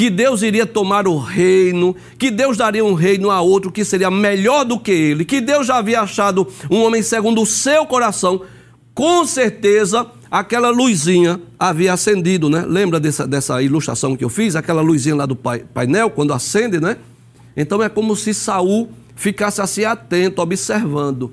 que 0.00 0.08
Deus 0.08 0.40
iria 0.40 0.64
tomar 0.64 1.06
o 1.06 1.18
reino, 1.18 1.94
que 2.18 2.30
Deus 2.30 2.56
daria 2.56 2.82
um 2.82 2.94
reino 2.94 3.30
a 3.30 3.42
outro 3.42 3.70
que 3.70 3.84
seria 3.84 4.10
melhor 4.10 4.64
do 4.64 4.80
que 4.80 4.90
ele, 4.90 5.26
que 5.26 5.42
Deus 5.42 5.66
já 5.66 5.76
havia 5.76 6.00
achado 6.00 6.48
um 6.70 6.82
homem 6.84 7.02
segundo 7.02 7.42
o 7.42 7.44
seu 7.44 7.84
coração, 7.84 8.40
com 8.94 9.26
certeza 9.26 10.06
aquela 10.30 10.70
luzinha 10.70 11.38
havia 11.58 11.92
acendido, 11.92 12.48
né? 12.48 12.64
Lembra 12.66 12.98
dessa, 12.98 13.26
dessa 13.26 13.60
ilustração 13.60 14.16
que 14.16 14.24
eu 14.24 14.30
fiz? 14.30 14.56
Aquela 14.56 14.80
luzinha 14.80 15.16
lá 15.16 15.26
do 15.26 15.36
painel, 15.36 16.08
quando 16.08 16.32
acende, 16.32 16.80
né? 16.80 16.96
Então 17.54 17.82
é 17.82 17.90
como 17.90 18.16
se 18.16 18.32
Saul 18.32 18.88
ficasse 19.14 19.60
assim 19.60 19.84
atento, 19.84 20.40
observando. 20.40 21.30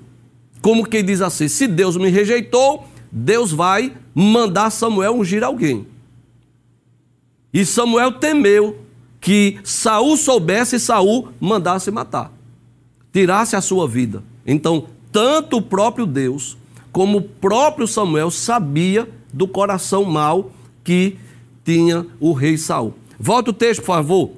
Como 0.62 0.86
quem 0.86 1.06
diz 1.06 1.22
assim: 1.22 1.48
se 1.48 1.68
Deus 1.68 1.96
me 1.96 2.10
rejeitou, 2.10 2.86
Deus 3.10 3.50
vai 3.50 3.94
mandar 4.14 4.72
Samuel 4.72 5.16
ungir 5.16 5.42
alguém. 5.42 5.88
E 7.54 7.66
Samuel 7.66 8.14
temeu 8.14 8.78
que 9.20 9.60
Saul 9.64 10.16
soubesse 10.18 10.76
e 10.76 10.80
Saul 10.80 11.30
mandasse 11.40 11.90
matar, 11.92 12.32
tirasse 13.12 13.56
a 13.56 13.62
sua 13.62 13.88
vida. 13.88 14.24
Então, 14.46 14.88
tanto 15.12 15.58
o 15.58 15.62
próprio 15.62 16.06
Deus 16.06 16.58
como 16.92 17.18
o 17.20 17.22
próprio 17.22 17.88
Samuel 17.88 18.32
sabia 18.32 19.08
do 19.34 19.48
coração 19.48 20.04
mau 20.04 20.52
que 20.84 21.18
tinha 21.64 22.06
o 22.20 22.32
rei 22.34 22.58
Saul. 22.58 22.94
Volta 23.20 23.50
o 23.50 23.54
texto, 23.54 23.82
por 23.82 23.88
favor. 23.88 24.32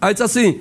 Aí 0.00 0.14
diz 0.14 0.22
assim: 0.22 0.60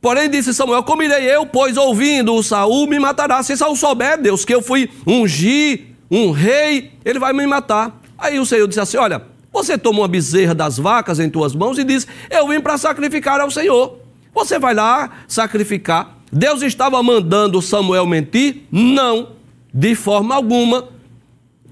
Porém 0.00 0.28
disse 0.28 0.52
Samuel: 0.52 0.82
Comirei 0.82 1.24
eu, 1.30 1.46
pois 1.46 1.76
ouvindo 1.76 2.34
o 2.34 2.42
Saul 2.42 2.86
me 2.86 2.98
matará. 2.98 3.42
Se 3.42 3.56
Saul 3.56 3.76
souber, 3.76 4.20
Deus, 4.20 4.44
que 4.44 4.54
eu 4.54 4.62
fui 4.62 4.90
ungir 5.06 5.86
um 6.10 6.30
rei, 6.30 6.92
ele 7.04 7.18
vai 7.18 7.32
me 7.32 7.46
matar. 7.46 8.00
Aí 8.16 8.38
o 8.38 8.46
Senhor 8.46 8.66
disse 8.66 8.80
assim: 8.80 8.96
Olha, 8.96 9.24
você 9.58 9.76
toma 9.76 10.00
uma 10.00 10.08
bezerra 10.08 10.54
das 10.54 10.78
vacas 10.78 11.18
em 11.18 11.28
tuas 11.28 11.54
mãos 11.54 11.78
e 11.78 11.84
diz: 11.84 12.06
Eu 12.30 12.46
vim 12.48 12.60
para 12.60 12.78
sacrificar 12.78 13.40
ao 13.40 13.50
Senhor. 13.50 13.98
Você 14.32 14.58
vai 14.58 14.72
lá 14.72 15.10
sacrificar. 15.26 16.16
Deus 16.32 16.62
estava 16.62 17.02
mandando 17.02 17.60
Samuel 17.60 18.06
mentir? 18.06 18.62
Não, 18.70 19.30
de 19.74 19.94
forma 19.96 20.34
alguma, 20.34 20.88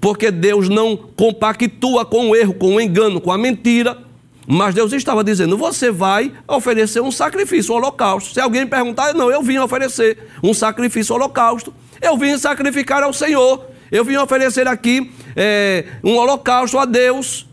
porque 0.01 0.31
Deus 0.31 0.67
não 0.67 0.97
compactua 0.97 2.05
com 2.05 2.29
o 2.29 2.35
erro, 2.35 2.55
com 2.55 2.75
o 2.75 2.81
engano, 2.81 3.21
com 3.21 3.31
a 3.31 3.37
mentira. 3.37 3.97
Mas 4.45 4.75
Deus 4.75 4.91
estava 4.91 5.23
dizendo: 5.23 5.57
você 5.57 5.89
vai 5.89 6.33
oferecer 6.45 6.99
um 6.99 7.11
sacrifício, 7.11 7.73
um 7.73 7.77
holocausto. 7.77 8.33
Se 8.33 8.41
alguém 8.41 8.67
perguntar, 8.67 9.13
não, 9.13 9.31
eu 9.31 9.41
vim 9.41 9.59
oferecer 9.59 10.27
um 10.43 10.53
sacrifício, 10.53 11.13
um 11.13 11.17
holocausto. 11.17 11.73
Eu 12.01 12.17
vim 12.17 12.37
sacrificar 12.37 13.01
ao 13.01 13.13
Senhor. 13.13 13.65
Eu 13.89 14.03
vim 14.03 14.17
oferecer 14.17 14.67
aqui 14.67 15.09
é, 15.37 15.85
um 16.03 16.17
holocausto 16.17 16.77
a 16.77 16.83
Deus. 16.83 17.46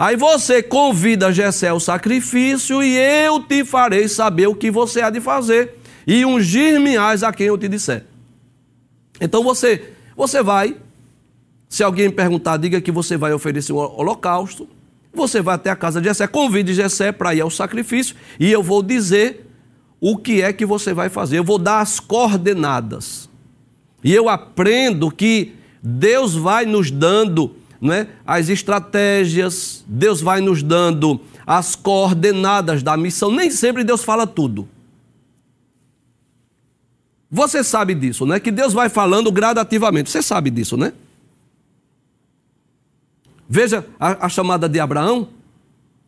Aí 0.00 0.16
você 0.16 0.62
convida 0.62 1.30
Jessé 1.30 1.68
ao 1.68 1.78
sacrifício 1.78 2.82
e 2.82 2.96
eu 2.96 3.38
te 3.38 3.66
farei 3.66 4.08
saber 4.08 4.46
o 4.46 4.54
que 4.54 4.70
você 4.70 5.02
há 5.02 5.10
de 5.10 5.20
fazer 5.20 5.74
e 6.06 6.24
ungir-me-ás 6.24 7.22
a 7.22 7.30
quem 7.34 7.48
eu 7.48 7.58
te 7.58 7.68
disser. 7.68 8.06
Então 9.20 9.44
você, 9.44 9.92
você 10.16 10.42
vai, 10.42 10.74
se 11.68 11.82
alguém 11.82 12.10
perguntar, 12.10 12.56
diga 12.56 12.80
que 12.80 12.90
você 12.90 13.18
vai 13.18 13.34
oferecer 13.34 13.74
o 13.74 13.76
holocausto, 13.76 14.66
você 15.12 15.42
vai 15.42 15.56
até 15.56 15.68
a 15.68 15.76
casa 15.76 16.00
de 16.00 16.08
Jessé, 16.08 16.26
convide 16.26 16.72
Jessé 16.72 17.12
para 17.12 17.34
ir 17.34 17.42
ao 17.42 17.50
sacrifício 17.50 18.16
e 18.38 18.50
eu 18.50 18.62
vou 18.62 18.82
dizer 18.82 19.46
o 20.00 20.16
que 20.16 20.40
é 20.40 20.50
que 20.50 20.64
você 20.64 20.94
vai 20.94 21.10
fazer. 21.10 21.36
Eu 21.36 21.44
vou 21.44 21.58
dar 21.58 21.80
as 21.80 22.00
coordenadas. 22.00 23.28
E 24.02 24.14
eu 24.14 24.30
aprendo 24.30 25.10
que 25.10 25.52
Deus 25.82 26.34
vai 26.34 26.64
nos 26.64 26.90
dando 26.90 27.59
né, 27.80 28.08
as 28.26 28.48
estratégias, 28.48 29.84
Deus 29.86 30.20
vai 30.20 30.40
nos 30.40 30.62
dando 30.62 31.20
as 31.46 31.74
coordenadas 31.74 32.82
da 32.82 32.96
missão. 32.96 33.30
Nem 33.30 33.50
sempre 33.50 33.82
Deus 33.82 34.04
fala 34.04 34.26
tudo. 34.26 34.68
Você 37.30 37.62
sabe 37.62 37.94
disso, 37.94 38.26
né? 38.26 38.40
Que 38.40 38.50
Deus 38.50 38.72
vai 38.72 38.88
falando 38.88 39.30
gradativamente. 39.30 40.10
Você 40.10 40.20
sabe 40.20 40.50
disso, 40.50 40.76
né? 40.76 40.92
Veja 43.48 43.86
a, 43.98 44.26
a 44.26 44.28
chamada 44.28 44.68
de 44.68 44.78
Abraão. 44.80 45.28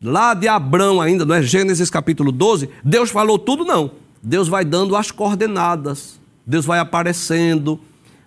Lá 0.01 0.33
de 0.33 0.49
Abraão 0.49 0.99
ainda, 0.99 1.25
não 1.25 1.33
é? 1.33 1.41
Gênesis 1.41 1.89
capítulo 1.89 2.31
12. 2.31 2.69
Deus 2.83 3.09
falou 3.09 3.39
tudo, 3.39 3.63
não. 3.63 3.91
Deus 4.21 4.49
vai 4.49 4.65
dando 4.65 4.97
as 4.97 5.11
coordenadas. 5.11 6.19
Deus 6.45 6.65
vai 6.65 6.79
aparecendo. 6.79 7.79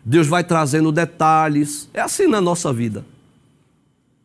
Deus 0.03 0.27
vai 0.27 0.43
trazendo 0.43 0.91
detalhes. 0.91 1.89
É 1.93 2.01
assim 2.01 2.27
na 2.27 2.41
nossa 2.41 2.73
vida. 2.73 3.05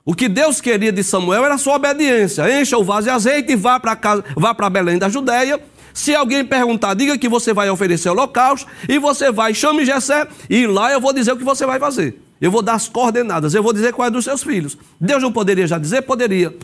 O 0.04 0.16
que 0.16 0.28
Deus 0.28 0.60
queria 0.60 0.92
de 0.92 1.04
Samuel 1.04 1.46
era 1.46 1.58
sua 1.58 1.76
obediência. 1.76 2.60
Encha 2.60 2.78
o 2.78 2.84
vaso 2.84 3.04
de 3.04 3.10
azeite 3.12 3.54
e 3.54 3.56
vá 3.56 3.80
para 3.80 3.96
casa, 3.96 4.24
vá 4.36 4.54
para 4.54 4.70
Belém 4.70 4.98
da 4.98 5.08
Judéia. 5.10 5.60
Se 5.94 6.16
alguém 6.16 6.44
perguntar, 6.44 6.94
diga 6.96 7.18
que 7.18 7.30
você 7.30 7.54
vai 7.54 7.70
oferecer 7.70 8.10
holocausto 8.10 8.68
e 8.90 8.98
você 8.98 9.32
vai, 9.32 9.54
chame 9.54 9.86
Jessé 9.86 10.28
e 10.50 10.66
lá 10.66 10.92
eu 10.92 11.00
vou 11.00 11.14
dizer 11.14 11.34
o 11.34 11.38
que 11.38 11.44
você 11.44 11.66
vai 11.66 11.80
fazer. 11.80 12.20
Eu 12.40 12.50
vou 12.50 12.64
dar 12.64 12.74
as 12.74 12.88
coordenadas, 12.88 13.54
eu 13.54 13.62
vou 13.62 13.74
dizer 13.74 13.94
qual 13.94 14.08
é 14.08 14.12
dos 14.12 14.26
seus 14.26 14.42
filhos. 14.42 14.76
Deus 15.00 15.22
não 15.22 15.32
poderia 15.32 15.68
já 15.68 15.78
dizer? 15.78 16.02
Poderia. 16.02 16.56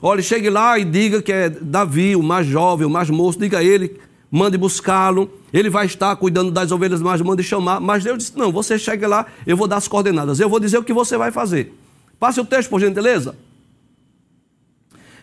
Olha, 0.00 0.22
chegue 0.22 0.48
lá 0.48 0.78
e 0.78 0.84
diga 0.84 1.20
que 1.20 1.30
é 1.30 1.50
Davi, 1.50 2.16
o 2.16 2.22
mais 2.22 2.46
jovem, 2.46 2.86
o 2.86 2.90
mais 2.90 3.10
moço, 3.10 3.38
diga 3.38 3.58
a 3.58 3.62
ele, 3.62 4.00
mande 4.30 4.56
buscá-lo. 4.56 5.30
Ele 5.52 5.68
vai 5.68 5.84
estar 5.84 6.16
cuidando 6.16 6.50
das 6.50 6.72
ovelhas, 6.72 7.02
mas 7.02 7.20
mande 7.20 7.42
chamar. 7.42 7.80
Mas 7.80 8.02
Deus 8.02 8.16
disse: 8.16 8.38
Não, 8.38 8.50
você 8.50 8.78
chegue 8.78 9.06
lá, 9.06 9.26
eu 9.46 9.58
vou 9.58 9.66
dar 9.66 9.76
as 9.76 9.86
coordenadas, 9.86 10.40
eu 10.40 10.48
vou 10.48 10.58
dizer 10.58 10.78
o 10.78 10.84
que 10.84 10.92
você 10.92 11.18
vai 11.18 11.30
fazer. 11.30 11.74
Passe 12.20 12.38
o 12.38 12.44
texto, 12.44 12.68
por 12.68 12.78
gentileza. 12.78 13.34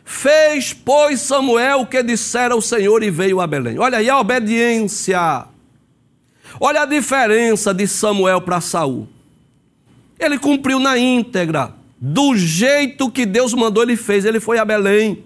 Fez, 0.04 0.74
pois, 0.74 1.22
Samuel 1.22 1.82
o 1.82 1.86
que 1.86 2.02
dissera 2.02 2.56
o 2.56 2.62
Senhor 2.62 3.04
e 3.04 3.12
veio 3.12 3.40
a 3.40 3.46
Belém. 3.46 3.78
Olha 3.78 4.00
aí 4.00 4.10
a 4.10 4.20
obediência. 4.20 5.46
Olha 6.60 6.82
a 6.82 6.86
diferença 6.86 7.74
de 7.74 7.86
Samuel 7.86 8.42
para 8.42 8.60
Saul. 8.60 9.08
Ele 10.20 10.40
cumpriu 10.40 10.80
na 10.80 10.98
íntegra, 10.98 11.74
do 12.00 12.36
jeito 12.36 13.12
que 13.12 13.26
Deus 13.26 13.54
mandou, 13.54 13.84
ele 13.84 13.96
fez. 13.96 14.26
Ele 14.26 14.40
foi 14.40 14.58
a 14.58 14.66
Belém. 14.66 15.24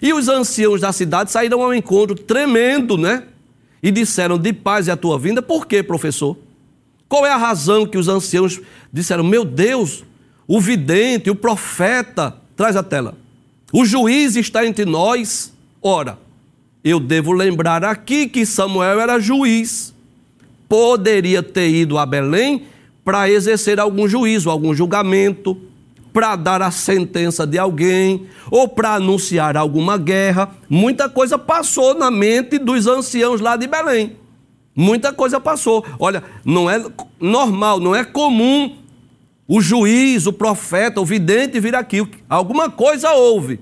E 0.00 0.12
os 0.12 0.28
anciãos 0.28 0.80
da 0.80 0.92
cidade 0.92 1.30
saíram 1.30 1.62
ao 1.62 1.74
encontro, 1.74 2.16
tremendo, 2.16 2.96
né? 2.96 3.24
E 3.82 3.90
disseram: 3.90 4.38
De 4.38 4.52
paz 4.52 4.88
é 4.88 4.92
a 4.92 4.96
tua 4.96 5.18
vinda. 5.18 5.42
Por 5.42 5.66
quê, 5.66 5.82
professor? 5.82 6.36
Qual 7.08 7.26
é 7.26 7.30
a 7.30 7.36
razão 7.36 7.86
que 7.86 7.98
os 7.98 8.08
anciãos 8.08 8.60
disseram: 8.92 9.24
Meu 9.24 9.44
Deus, 9.44 10.04
o 10.48 10.58
vidente, 10.58 11.28
o 11.28 11.34
profeta, 11.34 12.34
traz 12.56 12.74
a 12.74 12.82
tela. 12.82 13.14
O 13.70 13.84
juiz 13.84 14.34
está 14.34 14.66
entre 14.66 14.86
nós. 14.86 15.52
Ora, 15.82 16.18
eu 16.82 16.98
devo 16.98 17.32
lembrar 17.32 17.84
aqui 17.84 18.26
que 18.26 18.46
Samuel 18.46 18.98
era 18.98 19.20
juiz. 19.20 19.92
Poderia 20.66 21.42
ter 21.42 21.68
ido 21.68 21.98
a 21.98 22.06
Belém 22.06 22.64
para 23.04 23.30
exercer 23.30 23.78
algum 23.78 24.08
juízo, 24.08 24.48
algum 24.48 24.74
julgamento, 24.74 25.54
para 26.14 26.34
dar 26.34 26.62
a 26.62 26.70
sentença 26.70 27.46
de 27.46 27.58
alguém 27.58 28.26
ou 28.50 28.66
para 28.66 28.94
anunciar 28.94 29.54
alguma 29.54 29.98
guerra. 29.98 30.50
Muita 30.68 31.10
coisa 31.10 31.38
passou 31.38 31.94
na 31.94 32.10
mente 32.10 32.58
dos 32.58 32.86
anciãos 32.86 33.42
lá 33.42 33.54
de 33.54 33.66
Belém. 33.66 34.16
Muita 34.74 35.12
coisa 35.12 35.38
passou. 35.38 35.84
Olha, 35.98 36.24
não 36.42 36.70
é 36.70 36.82
normal, 37.20 37.78
não 37.80 37.94
é 37.94 38.02
comum 38.02 38.77
o 39.48 39.62
juiz, 39.62 40.26
o 40.26 40.32
profeta, 40.32 41.00
o 41.00 41.06
vidente 41.06 41.58
vir 41.58 41.74
aqui. 41.74 42.06
Alguma 42.28 42.70
coisa 42.70 43.10
houve. 43.12 43.58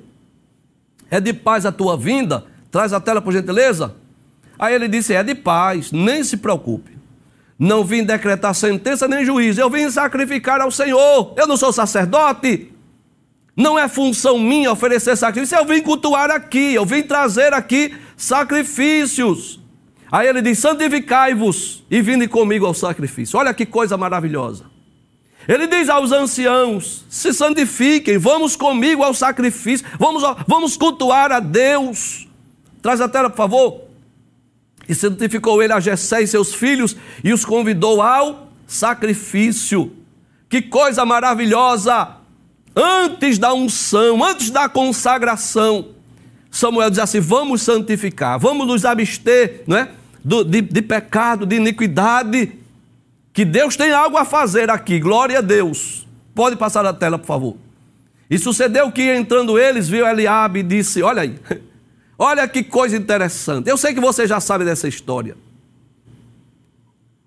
É 1.08 1.20
de 1.20 1.32
paz 1.32 1.64
a 1.64 1.70
tua 1.70 1.96
vinda? 1.96 2.44
Traz 2.72 2.92
a 2.92 3.00
tela, 3.00 3.22
por 3.22 3.32
gentileza. 3.32 3.94
Aí 4.58 4.74
ele 4.74 4.88
disse: 4.88 5.14
É 5.14 5.22
de 5.22 5.36
paz, 5.36 5.92
nem 5.92 6.24
se 6.24 6.38
preocupe. 6.38 6.96
Não 7.56 7.84
vim 7.84 8.02
decretar 8.02 8.52
sentença 8.52 9.06
nem 9.06 9.24
juízo, 9.24 9.60
eu 9.60 9.70
vim 9.70 9.88
sacrificar 9.88 10.60
ao 10.60 10.72
Senhor. 10.72 11.32
Eu 11.36 11.46
não 11.46 11.56
sou 11.56 11.72
sacerdote. 11.72 12.72
Não 13.56 13.78
é 13.78 13.88
função 13.88 14.38
minha 14.38 14.70
oferecer 14.72 15.16
sacrifício, 15.16 15.56
eu 15.56 15.64
vim 15.64 15.80
cultuar 15.80 16.30
aqui, 16.30 16.74
eu 16.74 16.84
vim 16.84 17.02
trazer 17.02 17.54
aqui 17.54 17.96
sacrifícios. 18.16 19.60
Aí 20.10 20.26
ele 20.26 20.42
diz: 20.42 20.58
santificai-vos 20.58 21.84
e 21.88 22.02
vinde 22.02 22.26
comigo 22.26 22.66
ao 22.66 22.74
sacrifício. 22.74 23.38
Olha 23.38 23.54
que 23.54 23.64
coisa 23.64 23.96
maravilhosa. 23.96 24.75
Ele 25.48 25.66
diz 25.66 25.88
aos 25.88 26.12
anciãos: 26.12 27.04
se 27.08 27.32
santifiquem, 27.32 28.18
vamos 28.18 28.56
comigo 28.56 29.02
ao 29.02 29.14
sacrifício, 29.14 29.86
vamos, 29.98 30.22
vamos 30.46 30.76
cultuar 30.76 31.30
a 31.32 31.40
Deus. 31.40 32.26
Traz 32.82 33.00
a 33.00 33.08
tela, 33.08 33.30
por 33.30 33.36
favor. 33.36 33.80
E 34.88 34.94
santificou 34.94 35.62
ele 35.62 35.72
a 35.72 35.80
Jessé 35.80 36.22
e 36.22 36.26
seus 36.26 36.54
filhos 36.54 36.96
e 37.24 37.32
os 37.32 37.44
convidou 37.44 38.00
ao 38.00 38.48
sacrifício. 38.66 39.92
Que 40.48 40.62
coisa 40.62 41.04
maravilhosa! 41.04 42.16
Antes 42.74 43.38
da 43.38 43.54
unção, 43.54 44.22
antes 44.22 44.50
da 44.50 44.68
consagração, 44.68 45.88
Samuel 46.50 46.90
diz 46.90 46.98
assim: 46.98 47.20
vamos 47.20 47.62
santificar, 47.62 48.38
vamos 48.38 48.66
nos 48.66 48.84
abster 48.84 49.62
não 49.66 49.76
é? 49.76 49.88
de, 50.24 50.44
de, 50.44 50.60
de 50.60 50.82
pecado, 50.82 51.46
de 51.46 51.56
iniquidade, 51.56 52.52
que 53.36 53.44
Deus 53.44 53.76
tem 53.76 53.92
algo 53.92 54.16
a 54.16 54.24
fazer 54.24 54.70
aqui, 54.70 54.98
glória 54.98 55.40
a 55.40 55.42
Deus. 55.42 56.08
Pode 56.34 56.56
passar 56.56 56.86
a 56.86 56.92
tela, 56.94 57.18
por 57.18 57.26
favor. 57.26 57.56
E 58.30 58.38
sucedeu 58.38 58.90
que 58.90 59.02
entrando 59.02 59.58
eles, 59.58 59.90
viu 59.90 60.08
Eliabe 60.08 60.60
e 60.60 60.62
disse: 60.62 61.02
Olha 61.02 61.20
aí, 61.20 61.38
Olha 62.18 62.48
que 62.48 62.62
coisa 62.62 62.96
interessante. 62.96 63.68
Eu 63.68 63.76
sei 63.76 63.92
que 63.92 64.00
você 64.00 64.26
já 64.26 64.40
sabe 64.40 64.64
dessa 64.64 64.88
história. 64.88 65.36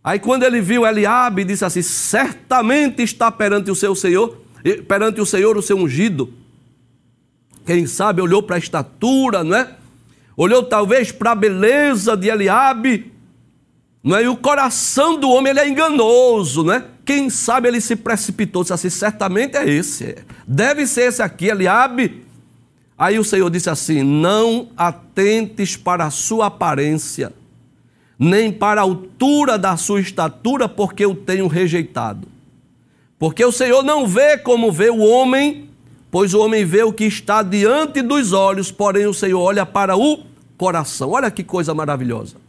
Aí 0.04 0.18
quando 0.18 0.42
ele 0.42 0.62
viu 0.62 0.84
Eliabe, 0.84 1.44
disse 1.44 1.64
assim: 1.64 1.84
certamente 1.84 3.04
está 3.04 3.32
perante 3.32 3.70
o 3.70 3.76
seu 3.76 3.94
Senhor, 3.94 4.36
perante 4.88 5.22
o 5.22 5.28
Senhor 5.28 5.56
o 5.58 5.62
seu 5.62 5.78
ungido. 5.78 6.34
Quem 7.68 7.86
sabe 7.86 8.20
olhou 8.20 8.42
para 8.42 8.56
a 8.56 8.60
estatura, 8.60 9.44
não 9.44 9.56
é? 9.56 9.76
Olhou 10.36 10.64
talvez 10.64 11.12
para 11.12 11.34
a 11.34 11.36
beleza 11.36 12.18
de 12.18 12.30
Eliabe, 12.30 13.12
não 14.04 14.16
é? 14.16 14.24
E 14.24 14.28
o 14.28 14.38
coração 14.38 15.20
do 15.20 15.30
homem 15.30 15.52
ele 15.52 15.60
é 15.60 15.68
enganoso, 15.68 16.64
não 16.64 16.74
é? 16.74 16.86
Quem 17.06 17.30
sabe 17.30 17.68
ele 17.68 17.82
se 17.82 17.96
precipitou, 17.96 18.64
disse 18.64 18.74
assim: 18.74 18.90
certamente 18.90 19.58
é 19.58 19.70
esse, 19.70 20.16
deve 20.48 20.88
ser 20.88 21.08
esse 21.08 21.22
aqui, 21.22 21.48
Eliabe. 21.48 22.24
Aí 22.98 23.18
o 23.18 23.24
Senhor 23.24 23.50
disse 23.50 23.70
assim: 23.70 24.04
Não 24.04 24.70
atentes 24.76 25.76
para 25.76 26.06
a 26.06 26.12
sua 26.12 26.48
aparência, 26.48 27.34
nem 28.18 28.52
para 28.52 28.82
a 28.82 28.84
altura 28.84 29.58
da 29.58 29.76
sua 29.78 30.02
estatura, 30.02 30.68
porque 30.68 31.06
eu 31.06 31.16
tenho 31.16 31.48
rejeitado. 31.48 32.28
Porque 33.18 33.44
o 33.44 33.52
Senhor 33.52 33.84
não 33.84 34.08
vê 34.08 34.38
como 34.38 34.72
vê 34.72 34.90
o 34.90 35.00
homem, 35.00 35.70
pois 36.10 36.34
o 36.34 36.40
homem 36.40 36.64
vê 36.64 36.84
o 36.84 36.94
que 36.94 37.04
está 37.04 37.42
diante 37.44 38.02
dos 38.02 38.32
olhos, 38.32 38.72
porém 38.72 39.08
o 39.08 39.14
Senhor 39.14 39.42
olha 39.42 39.66
para 39.66 39.98
o 39.98 40.24
coração. 40.58 41.12
Olha 41.12 41.30
que 41.30 41.44
coisa 41.44 41.74
maravilhosa. 41.74 42.49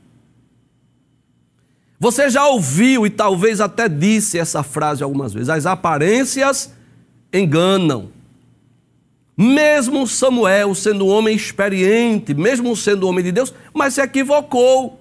Você 2.00 2.30
já 2.30 2.46
ouviu 2.46 3.06
e 3.06 3.10
talvez 3.10 3.60
até 3.60 3.86
disse 3.86 4.38
essa 4.38 4.62
frase 4.62 5.02
algumas 5.02 5.34
vezes: 5.34 5.50
as 5.50 5.66
aparências 5.66 6.72
enganam. 7.30 8.08
Mesmo 9.36 10.06
Samuel, 10.06 10.74
sendo 10.74 11.04
um 11.06 11.08
homem 11.10 11.36
experiente, 11.36 12.32
mesmo 12.32 12.74
sendo 12.74 13.06
um 13.06 13.10
homem 13.10 13.24
de 13.24 13.32
Deus, 13.32 13.52
mas 13.74 13.94
se 13.94 14.00
equivocou. 14.00 14.98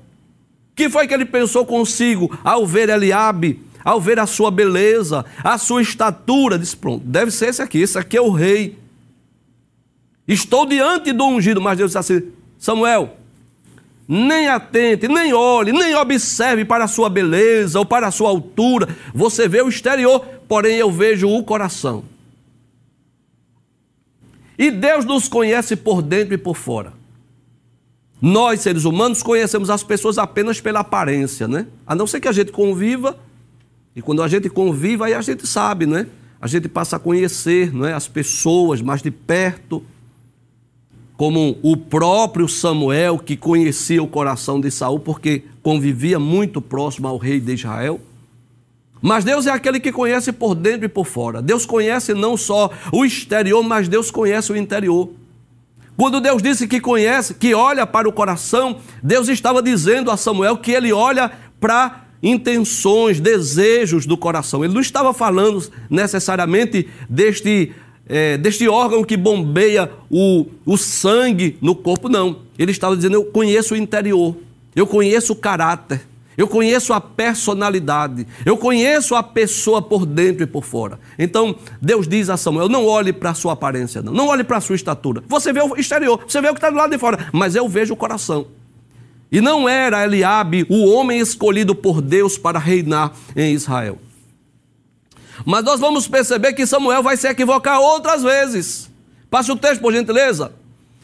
que 0.75 0.89
foi 0.89 1.07
que 1.07 1.13
ele 1.13 1.25
pensou 1.25 1.65
consigo 1.65 2.38
ao 2.43 2.65
ver 2.67 2.89
Eliabe, 2.89 3.62
ao 3.83 3.99
ver 3.99 4.19
a 4.19 4.25
sua 4.25 4.51
beleza, 4.51 5.25
a 5.41 5.57
sua 5.57 5.81
estatura? 5.81 6.59
Disse: 6.59 6.75
pronto, 6.75 7.05
deve 7.05 7.31
ser 7.31 7.47
esse 7.47 7.62
aqui, 7.62 7.79
esse 7.79 7.97
aqui 7.97 8.17
é 8.17 8.21
o 8.21 8.29
rei. 8.29 8.77
Estou 10.27 10.65
diante 10.65 11.13
do 11.13 11.25
ungido, 11.25 11.62
mas 11.62 11.77
Deus 11.77 11.91
disse 11.91 11.97
assim: 11.97 12.27
Samuel, 12.57 13.18
nem 14.11 14.47
atente, 14.47 15.07
nem 15.07 15.31
olhe, 15.33 15.71
nem 15.71 15.93
observe 15.93 16.65
para 16.65 16.85
a 16.85 16.87
sua 16.87 17.11
beleza 17.11 17.77
ou 17.77 17.85
para 17.85 18.07
a 18.07 18.11
sua 18.11 18.29
altura. 18.29 18.89
Você 19.13 19.47
vê 19.47 19.61
o 19.61 19.69
exterior, 19.69 20.25
porém 20.47 20.77
eu 20.77 20.91
vejo 20.91 21.29
o 21.29 21.43
coração. 21.43 22.03
E 24.57 24.71
Deus 24.71 25.05
nos 25.05 25.27
conhece 25.27 25.75
por 25.75 26.01
dentro 26.01 26.33
e 26.33 26.39
por 26.39 26.55
fora. 26.55 26.91
Nós, 28.19 28.61
seres 28.61 28.83
humanos, 28.83 29.21
conhecemos 29.21 29.69
as 29.69 29.83
pessoas 29.83 30.17
apenas 30.17 30.59
pela 30.59 30.79
aparência, 30.79 31.47
né? 31.47 31.67
A 31.85 31.93
não 31.93 32.07
ser 32.07 32.19
que 32.19 32.27
a 32.27 32.31
gente 32.31 32.51
conviva, 32.51 33.15
e 33.95 34.01
quando 34.01 34.23
a 34.23 34.27
gente 34.27 34.49
convive, 34.49 35.03
aí 35.03 35.13
a 35.13 35.21
gente 35.21 35.45
sabe, 35.45 35.85
né? 35.85 36.07
A 36.41 36.47
gente 36.47 36.67
passa 36.67 36.95
a 36.95 36.99
conhecer 36.99 37.71
não 37.71 37.85
é? 37.85 37.93
as 37.93 38.07
pessoas 38.07 38.81
mais 38.81 39.03
de 39.03 39.11
perto, 39.11 39.83
como 41.19 41.58
o 41.62 41.75
próprio 41.75 42.47
Samuel, 42.47 43.19
que 43.19 43.36
conhecia 43.36 44.01
o 44.01 44.08
coração 44.08 44.58
de 44.58 44.71
Saul, 44.71 45.01
porque 45.01 45.43
convivia 45.62 46.17
muito 46.17 46.62
próximo 46.62 47.10
ao 47.10 47.17
rei 47.17 47.41
de 47.41 47.55
Israel. 47.55 47.99
Mas 49.01 49.25
Deus 49.25 49.45
é 49.45 49.51
aquele 49.51 49.82
que 49.82 49.91
conhece 49.91 50.32
por 50.32 50.55
dentro 50.55 50.86
e 50.86 50.88
por 50.88 51.05
fora. 51.05 51.41
Deus 51.41 51.65
conhece 51.65 52.13
não 52.13 52.38
só 52.38 52.71
o 52.93 53.03
exterior, 53.03 53.62
mas 53.62 53.89
Deus 53.89 54.10
conhece 54.10 54.53
o 54.53 54.55
interior. 54.55 55.10
Quando 55.97 56.21
Deus 56.21 56.41
disse 56.41 56.65
que 56.69 56.79
conhece, 56.79 57.34
que 57.34 57.53
olha 57.53 57.86
para 57.86 58.08
o 58.08 58.13
coração, 58.13 58.77
Deus 59.03 59.27
estava 59.27 59.62
dizendo 59.62 60.10
a 60.12 60.15
Samuel 60.15 60.55
que 60.55 60.71
ele 60.71 60.93
olha 60.93 61.29
para 61.60 62.05
intenções, 62.23 63.19
desejos 63.19 64.05
do 64.05 64.17
coração. 64.17 64.63
Ele 64.63 64.73
não 64.73 64.79
estava 64.79 65.13
falando 65.13 65.69
necessariamente 65.89 66.88
deste, 67.10 67.73
é, 68.09 68.37
deste 68.37 68.67
órgão 68.67 69.03
que 69.03 69.15
bombeia 69.15 69.89
o, 70.09 70.47
o 70.65 70.75
sangue 70.75 71.57
no 71.61 71.75
corpo, 71.75 72.09
não. 72.09 72.39
Ele 72.57 72.71
estava 72.71 72.95
dizendo: 72.95 73.13
Eu 73.13 73.25
conheço 73.25 73.75
o 73.75 73.77
interior, 73.77 74.35
eu 74.75 74.87
conheço 74.87 75.33
o 75.33 75.35
caráter, 75.35 76.01
eu 76.35 76.47
conheço 76.47 76.91
a 76.91 76.99
personalidade, 76.99 78.25
eu 78.43 78.57
conheço 78.57 79.13
a 79.13 79.21
pessoa 79.21 79.79
por 79.79 80.07
dentro 80.07 80.43
e 80.43 80.47
por 80.47 80.63
fora. 80.63 80.99
Então, 81.19 81.55
Deus 81.79 82.07
diz 82.07 82.29
a 82.29 82.37
Samuel: 82.37 82.67
não 82.67 82.87
olhe 82.87 83.13
para 83.13 83.29
a 83.29 83.35
sua 83.35 83.53
aparência, 83.53 84.01
não, 84.01 84.11
não 84.11 84.27
olhe 84.27 84.43
para 84.43 84.57
a 84.57 84.61
sua 84.61 84.75
estatura. 84.75 85.23
Você 85.27 85.53
vê 85.53 85.61
o 85.61 85.75
exterior, 85.75 86.19
você 86.27 86.41
vê 86.41 86.49
o 86.49 86.53
que 86.53 86.57
está 86.57 86.71
do 86.71 86.77
lado 86.77 86.89
de 86.89 86.97
fora, 86.97 87.29
mas 87.31 87.55
eu 87.55 87.69
vejo 87.69 87.93
o 87.93 87.97
coração. 87.97 88.47
E 89.31 89.39
não 89.39 89.69
era 89.69 90.03
Eliabe 90.03 90.65
o 90.67 90.89
homem 90.89 91.19
escolhido 91.19 91.75
por 91.75 92.01
Deus 92.01 92.39
para 92.39 92.57
reinar 92.57 93.13
em 93.35 93.53
Israel. 93.53 93.99
Mas 95.45 95.63
nós 95.63 95.80
vamos 95.80 96.08
perceber 96.08 96.54
que 96.54 96.65
Samuel 96.65 97.04
vai 97.04 97.17
se 97.17 97.28
equivocar 97.28 97.80
outras 97.80 98.23
vezes. 98.23 98.89
Passe 99.30 99.52
o 99.52 99.56
texto, 99.56 99.82
por 99.82 99.93
gentileza. 99.93 100.52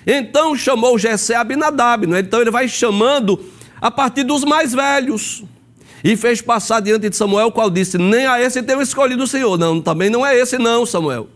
Então 0.05 0.55
chamou 0.55 0.97
Jessé 0.99 1.35
Abinadab, 1.35 2.13
é? 2.13 2.19
então 2.19 2.41
ele 2.41 2.51
vai 2.51 2.67
chamando 2.67 3.43
a 3.81 3.89
partir 3.89 4.23
dos 4.23 4.43
mais 4.43 4.73
velhos. 4.73 5.43
E 6.03 6.15
fez 6.15 6.39
passar 6.39 6.81
diante 6.81 7.09
de 7.09 7.15
Samuel, 7.15 7.51
qual 7.51 7.69
disse: 7.69 7.97
Nem 7.97 8.27
a 8.27 8.39
esse 8.39 8.61
tenho 8.61 8.81
escolhido 8.81 9.23
o 9.23 9.27
Senhor. 9.27 9.57
Não, 9.57 9.81
também 9.81 10.09
não 10.09 10.23
é 10.23 10.37
esse, 10.37 10.59
não, 10.59 10.85
Samuel. 10.85 11.27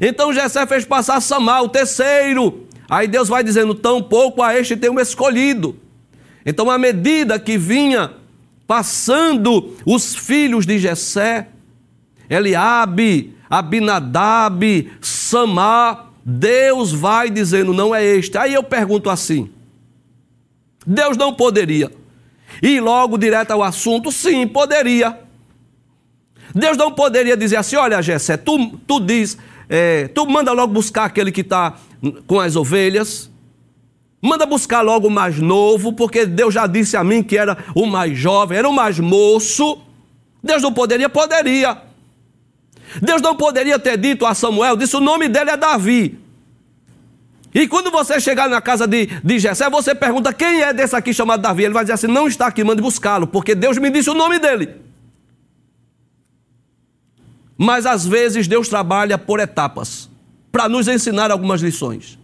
Então 0.00 0.32
Jessé 0.32 0.64
fez 0.66 0.84
passar 0.84 1.20
Samar, 1.20 1.64
o 1.64 1.68
terceiro. 1.68 2.68
Aí 2.88 3.08
Deus 3.08 3.28
vai 3.28 3.42
dizendo: 3.42 3.74
Tão 3.74 4.00
pouco 4.00 4.40
a 4.40 4.56
este 4.56 4.76
tenho 4.76 5.00
escolhido. 5.00 5.76
Então, 6.46 6.70
à 6.70 6.78
medida 6.78 7.38
que 7.38 7.58
vinha 7.58 8.12
passando 8.66 9.74
os 9.84 10.14
filhos 10.14 10.64
de 10.64 10.78
Jessé, 10.78 11.48
Eliabe, 12.28 13.34
Abinadab, 13.48 14.92
Samar, 15.00 16.12
Deus 16.24 16.92
vai 16.92 17.30
dizendo, 17.30 17.72
não 17.72 17.94
é 17.94 18.04
este. 18.04 18.36
Aí 18.36 18.52
eu 18.52 18.62
pergunto 18.62 19.08
assim: 19.08 19.50
Deus 20.86 21.16
não 21.16 21.32
poderia 21.32 21.90
ir 22.62 22.80
logo 22.80 23.16
direto 23.16 23.50
ao 23.52 23.62
assunto? 23.62 24.12
Sim, 24.12 24.46
poderia. 24.46 25.18
Deus 26.54 26.76
não 26.76 26.92
poderia 26.92 27.36
dizer 27.36 27.56
assim: 27.56 27.76
olha, 27.76 28.02
Jessé, 28.02 28.36
tu, 28.36 28.78
tu 28.86 29.00
diz, 29.00 29.38
é, 29.68 30.08
tu 30.08 30.26
manda 30.26 30.52
logo 30.52 30.72
buscar 30.72 31.04
aquele 31.04 31.32
que 31.32 31.40
está 31.40 31.76
com 32.26 32.38
as 32.38 32.56
ovelhas, 32.56 33.30
manda 34.20 34.44
buscar 34.44 34.82
logo 34.82 35.08
o 35.08 35.10
mais 35.10 35.38
novo, 35.38 35.94
porque 35.94 36.26
Deus 36.26 36.52
já 36.52 36.66
disse 36.66 36.96
a 36.96 37.02
mim 37.02 37.22
que 37.22 37.38
era 37.38 37.56
o 37.74 37.86
mais 37.86 38.18
jovem, 38.18 38.58
era 38.58 38.68
o 38.68 38.72
mais 38.72 38.98
moço. 38.98 39.78
Deus 40.42 40.62
não 40.62 40.72
poderia? 40.72 41.08
Poderia. 41.08 41.87
Deus 43.02 43.20
não 43.20 43.36
poderia 43.36 43.78
ter 43.78 43.96
dito 43.96 44.24
a 44.24 44.34
Samuel, 44.34 44.76
disse 44.76 44.96
o 44.96 45.00
nome 45.00 45.28
dele 45.28 45.50
é 45.50 45.56
Davi. 45.56 46.18
E 47.54 47.66
quando 47.66 47.90
você 47.90 48.20
chegar 48.20 48.48
na 48.48 48.60
casa 48.60 48.86
de, 48.86 49.06
de 49.06 49.38
Jessé, 49.38 49.68
você 49.70 49.94
pergunta 49.94 50.32
quem 50.32 50.62
é 50.62 50.72
desse 50.72 50.94
aqui 50.94 51.12
chamado 51.14 51.40
Davi. 51.40 51.64
Ele 51.64 51.74
vai 51.74 51.84
dizer 51.84 51.94
assim: 51.94 52.06
não 52.06 52.28
está 52.28 52.46
aqui, 52.46 52.62
mande 52.62 52.82
buscá-lo, 52.82 53.26
porque 53.26 53.54
Deus 53.54 53.78
me 53.78 53.90
disse 53.90 54.10
o 54.10 54.14
nome 54.14 54.38
dele. 54.38 54.76
Mas 57.56 57.86
às 57.86 58.06
vezes 58.06 58.46
Deus 58.46 58.68
trabalha 58.68 59.18
por 59.18 59.40
etapas 59.40 60.08
para 60.52 60.68
nos 60.68 60.86
ensinar 60.86 61.30
algumas 61.30 61.60
lições. 61.60 62.18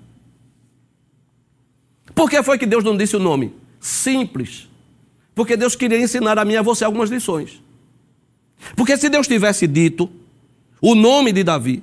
Por 2.14 2.30
que 2.30 2.40
foi 2.42 2.56
que 2.56 2.66
Deus 2.66 2.84
não 2.84 2.96
disse 2.96 3.16
o 3.16 3.18
nome? 3.18 3.52
Simples. 3.80 4.68
Porque 5.34 5.56
Deus 5.56 5.74
queria 5.74 6.00
ensinar 6.00 6.38
a 6.38 6.44
mim 6.44 6.52
e 6.52 6.56
a 6.56 6.62
você 6.62 6.84
algumas 6.84 7.10
lições. 7.10 7.60
Porque 8.76 8.96
se 8.96 9.08
Deus 9.08 9.26
tivesse 9.26 9.66
dito, 9.66 10.08
o 10.84 10.94
nome 10.94 11.32
de 11.32 11.42
Davi. 11.42 11.82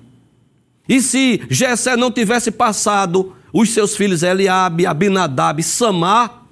E 0.87 1.01
se 1.01 1.41
Jessé 1.49 1.97
não 1.97 2.11
tivesse 2.11 2.51
passado 2.51 3.35
os 3.51 3.71
seus 3.71 3.95
filhos 3.95 4.21
Eliabe, 4.21 4.85
Abinadab, 4.85 5.63
Samar, 5.63 6.45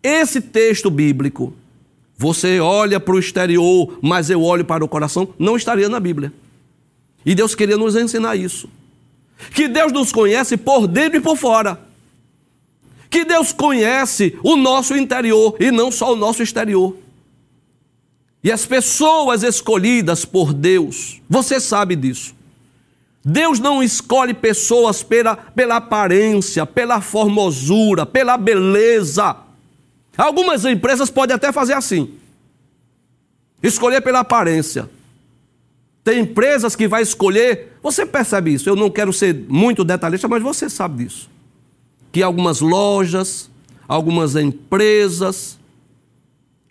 esse 0.00 0.40
texto 0.40 0.88
bíblico, 0.88 1.52
você 2.16 2.60
olha 2.60 3.00
para 3.00 3.14
o 3.14 3.18
exterior, 3.18 3.98
mas 4.00 4.30
eu 4.30 4.40
olho 4.40 4.64
para 4.64 4.84
o 4.84 4.88
coração, 4.88 5.34
não 5.36 5.56
estaria 5.56 5.88
na 5.88 5.98
Bíblia. 5.98 6.32
E 7.26 7.34
Deus 7.34 7.56
queria 7.56 7.76
nos 7.76 7.96
ensinar 7.96 8.36
isso. 8.36 8.70
Que 9.52 9.66
Deus 9.66 9.90
nos 9.90 10.12
conhece 10.12 10.56
por 10.56 10.86
dentro 10.86 11.18
e 11.18 11.20
por 11.20 11.36
fora. 11.36 11.80
Que 13.10 13.24
Deus 13.24 13.52
conhece 13.52 14.38
o 14.44 14.54
nosso 14.54 14.96
interior 14.96 15.56
e 15.58 15.72
não 15.72 15.90
só 15.90 16.12
o 16.12 16.16
nosso 16.16 16.40
exterior. 16.40 16.96
E 18.42 18.50
as 18.50 18.64
pessoas 18.64 19.42
escolhidas 19.42 20.24
por 20.24 20.52
Deus, 20.52 21.20
você 21.28 21.60
sabe 21.60 21.94
disso. 21.94 22.34
Deus 23.22 23.58
não 23.58 23.82
escolhe 23.82 24.32
pessoas 24.32 25.02
pela, 25.02 25.36
pela 25.36 25.76
aparência, 25.76 26.64
pela 26.64 27.02
formosura, 27.02 28.06
pela 28.06 28.38
beleza. 28.38 29.36
Algumas 30.16 30.64
empresas 30.64 31.10
podem 31.10 31.36
até 31.36 31.52
fazer 31.52 31.74
assim. 31.74 32.14
Escolher 33.62 34.00
pela 34.00 34.20
aparência. 34.20 34.88
Tem 36.02 36.20
empresas 36.20 36.74
que 36.74 36.88
vai 36.88 37.02
escolher, 37.02 37.76
você 37.82 38.06
percebe 38.06 38.54
isso, 38.54 38.70
eu 38.70 38.74
não 38.74 38.88
quero 38.88 39.12
ser 39.12 39.34
muito 39.48 39.84
detalhista, 39.84 40.26
mas 40.26 40.42
você 40.42 40.70
sabe 40.70 41.04
disso. 41.04 41.28
Que 42.10 42.22
algumas 42.22 42.62
lojas, 42.62 43.50
algumas 43.86 44.34
empresas, 44.34 45.58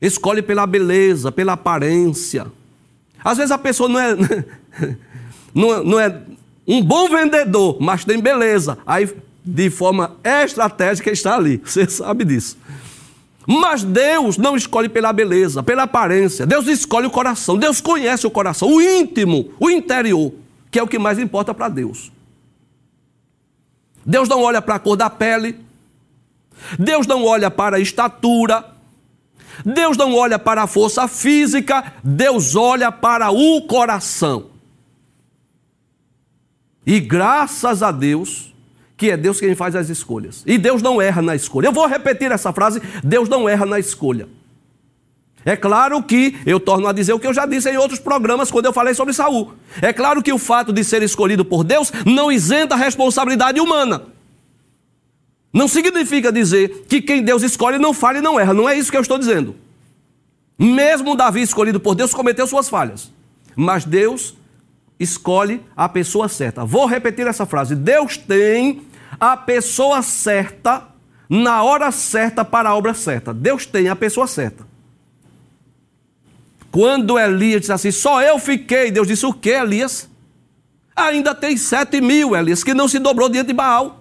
Escolhe 0.01 0.41
pela 0.41 0.65
beleza, 0.65 1.31
pela 1.31 1.53
aparência. 1.53 2.47
Às 3.23 3.38
vezes 3.38 3.51
a 3.51 3.57
pessoa 3.57 3.89
não 3.89 3.99
é, 3.99 4.15
não 5.53 5.73
é, 5.73 5.83
não 5.83 5.99
é 5.99 6.21
um 6.67 6.81
bom 6.81 7.09
vendedor, 7.09 7.77
mas 7.79 8.05
tem 8.05 8.19
beleza. 8.19 8.77
Aí, 8.85 9.09
de 9.43 9.69
forma 9.69 10.15
estratégica, 10.23 11.12
está 11.12 11.35
ali. 11.35 11.62
Você 11.65 11.89
sabe 11.89 12.23
disso. 12.23 12.57
Mas 13.47 13.83
Deus 13.83 14.38
não 14.38 14.55
escolhe 14.55 14.88
pela 14.88 15.12
beleza, 15.12 15.63
pela 15.63 15.83
aparência. 15.83 16.45
Deus 16.45 16.67
escolhe 16.67 17.07
o 17.07 17.09
coração. 17.09 17.57
Deus 17.57 17.81
conhece 17.81 18.27
o 18.27 18.31
coração, 18.31 18.71
o 18.71 18.79
íntimo, 18.79 19.51
o 19.59 19.71
interior, 19.71 20.31
que 20.69 20.77
é 20.77 20.83
o 20.83 20.88
que 20.88 20.99
mais 20.99 21.17
importa 21.17 21.51
para 21.53 21.67
Deus. 21.67 22.12
Deus 24.05 24.29
não 24.29 24.43
olha 24.43 24.62
para 24.62 24.75
a 24.75 24.79
cor 24.79 24.95
da 24.95 25.09
pele. 25.09 25.55
Deus 26.77 27.07
não 27.07 27.25
olha 27.25 27.49
para 27.49 27.77
a 27.77 27.79
estatura. 27.79 28.63
Deus 29.65 29.97
não 29.97 30.15
olha 30.15 30.39
para 30.39 30.63
a 30.63 30.67
força 30.67 31.07
física, 31.07 31.93
Deus 32.03 32.55
olha 32.55 32.91
para 32.91 33.31
o 33.31 33.61
coração. 33.63 34.47
E 36.85 36.99
graças 36.99 37.83
a 37.83 37.91
Deus, 37.91 38.53
que 38.97 39.11
é 39.11 39.17
Deus 39.17 39.39
quem 39.39 39.55
faz 39.55 39.75
as 39.75 39.89
escolhas. 39.89 40.43
E 40.45 40.57
Deus 40.57 40.81
não 40.81 41.01
erra 41.01 41.21
na 41.21 41.35
escolha. 41.35 41.67
Eu 41.67 41.71
vou 41.71 41.87
repetir 41.87 42.31
essa 42.31 42.51
frase: 42.51 42.81
Deus 43.03 43.29
não 43.29 43.47
erra 43.47 43.65
na 43.65 43.79
escolha. 43.79 44.27
É 45.45 45.55
claro 45.55 46.03
que 46.03 46.35
eu 46.45 46.59
torno 46.59 46.87
a 46.87 46.91
dizer 46.91 47.13
o 47.13 47.19
que 47.19 47.27
eu 47.27 47.33
já 47.33 47.45
disse 47.45 47.69
em 47.69 47.77
outros 47.77 47.99
programas 47.99 48.51
quando 48.51 48.65
eu 48.65 48.73
falei 48.73 48.93
sobre 48.93 49.13
Saul. 49.13 49.53
É 49.81 49.93
claro 49.93 50.21
que 50.21 50.33
o 50.33 50.37
fato 50.37 50.73
de 50.73 50.83
ser 50.83 51.01
escolhido 51.01 51.45
por 51.45 51.63
Deus 51.63 51.91
não 52.05 52.31
isenta 52.31 52.75
a 52.75 52.77
responsabilidade 52.77 53.59
humana. 53.59 54.03
Não 55.51 55.67
significa 55.67 56.31
dizer 56.31 56.85
que 56.88 57.01
quem 57.01 57.23
Deus 57.23 57.41
escolhe 57.41 57.77
não 57.77 57.93
falha 57.93 58.19
e 58.19 58.21
não 58.21 58.39
erra. 58.39 58.53
Não 58.53 58.69
é 58.69 58.77
isso 58.77 58.91
que 58.91 58.97
eu 58.97 59.01
estou 59.01 59.17
dizendo. 59.17 59.55
Mesmo 60.57 61.15
Davi 61.15 61.41
escolhido 61.41 61.79
por 61.79 61.95
Deus 61.95 62.13
cometeu 62.13 62.45
suas 62.45 62.69
falhas. 62.69 63.12
Mas 63.55 63.85
Deus 63.85 64.35
escolhe 64.99 65.63
a 65.75 65.88
pessoa 65.89 66.27
certa. 66.27 66.65
Vou 66.65 66.85
repetir 66.85 67.25
essa 67.25 67.45
frase. 67.45 67.75
Deus 67.75 68.17
tem 68.17 68.81
a 69.19 69.35
pessoa 69.38 70.01
certa 70.01 70.88
na 71.29 71.63
hora 71.63 71.91
certa 71.91 72.43
para 72.43 72.69
a 72.69 72.75
obra 72.75 72.93
certa. 72.93 73.33
Deus 73.33 73.65
tem 73.65 73.88
a 73.88 73.95
pessoa 73.95 74.27
certa. 74.27 74.67
Quando 76.71 77.17
Elias 77.17 77.62
disse 77.62 77.71
assim, 77.71 77.91
só 77.91 78.21
eu 78.21 78.38
fiquei, 78.38 78.91
Deus 78.91 79.07
disse, 79.07 79.25
o 79.25 79.33
que, 79.33 79.49
Elias? 79.49 80.07
Ainda 80.95 81.33
tem 81.33 81.57
sete 81.57 82.01
mil, 82.01 82.35
Elias, 82.35 82.63
que 82.63 82.73
não 82.73 82.88
se 82.88 82.99
dobrou 82.99 83.29
diante 83.29 83.47
de 83.47 83.53
Baal. 83.53 83.98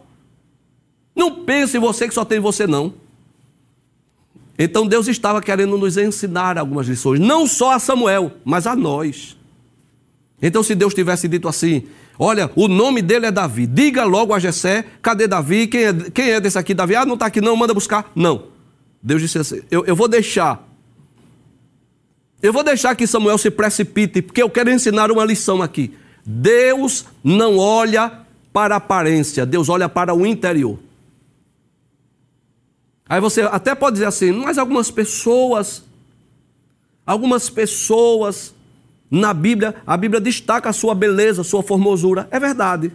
Não 1.19 1.45
pense 1.45 1.77
em 1.77 1.81
você 1.81 2.07
que 2.07 2.15
só 2.15 2.25
tem 2.25 2.39
você, 2.39 2.65
não. 2.65 2.95
Então 4.57 4.87
Deus 4.87 5.09
estava 5.09 5.43
querendo 5.43 5.77
nos 5.77 5.97
ensinar 5.97 6.57
algumas 6.57 6.87
lições, 6.87 7.19
não 7.19 7.45
só 7.45 7.73
a 7.73 7.79
Samuel, 7.81 8.33
mas 8.45 8.67
a 8.69 8.77
nós. 8.77 9.37
Então, 10.41 10.63
se 10.63 10.77
Deus 10.77 10.95
tivesse 10.95 11.27
dito 11.27 11.49
assim: 11.49 11.85
Olha, 12.17 12.51
o 12.55 12.69
nome 12.69 13.03
dele 13.03 13.27
é 13.27 13.31
Davi, 13.33 13.67
diga 13.67 14.05
logo 14.05 14.33
a 14.33 14.39
Jessé, 14.39 14.85
cadê 15.03 15.27
Davi? 15.27 15.67
Quem 15.67 15.85
é, 15.85 15.93
quem 16.11 16.31
é 16.31 16.41
desse 16.41 16.57
aqui? 16.57 16.73
Davi? 16.73 16.95
Ah, 16.95 17.05
não 17.05 17.15
está 17.15 17.27
aqui, 17.27 17.41
não, 17.41 17.57
manda 17.57 17.75
buscar. 17.75 18.11
Não. 18.15 18.45
Deus 19.03 19.21
disse 19.21 19.39
assim: 19.39 19.61
eu, 19.71 19.85
eu 19.85 19.97
vou 19.97 20.07
deixar. 20.07 20.67
Eu 22.41 22.53
vou 22.53 22.63
deixar 22.63 22.95
que 22.95 23.09
Samuel 23.09 23.39
se 23.39 23.51
precipite, 23.51 24.23
porque 24.23 24.41
eu 24.41 24.49
quero 24.49 24.71
ensinar 24.71 25.11
uma 25.11 25.25
lição 25.25 25.61
aqui. 25.61 25.93
Deus 26.25 27.05
não 27.25 27.59
olha 27.59 28.21
para 28.53 28.75
a 28.75 28.79
aparência, 28.79 29.45
Deus 29.45 29.69
olha 29.69 29.89
para 29.89 30.15
o 30.15 30.25
interior. 30.25 30.79
Aí 33.09 33.21
você 33.21 33.43
até 33.43 33.75
pode 33.75 33.95
dizer 33.95 34.07
assim, 34.07 34.33
mas 34.33 34.59
algumas 34.59 34.91
pessoas, 34.91 35.85
algumas 37.07 37.49
pessoas 37.49 38.55
na 39.11 39.33
Bíblia, 39.33 39.77
a 39.87 39.97
Bíblia 39.97 40.21
destaca 40.21 40.69
a 40.69 40.73
sua 40.73 40.95
beleza, 40.95 41.41
a 41.41 41.45
sua 41.45 41.63
formosura. 41.63 42.29
É 42.31 42.39
verdade. 42.39 42.93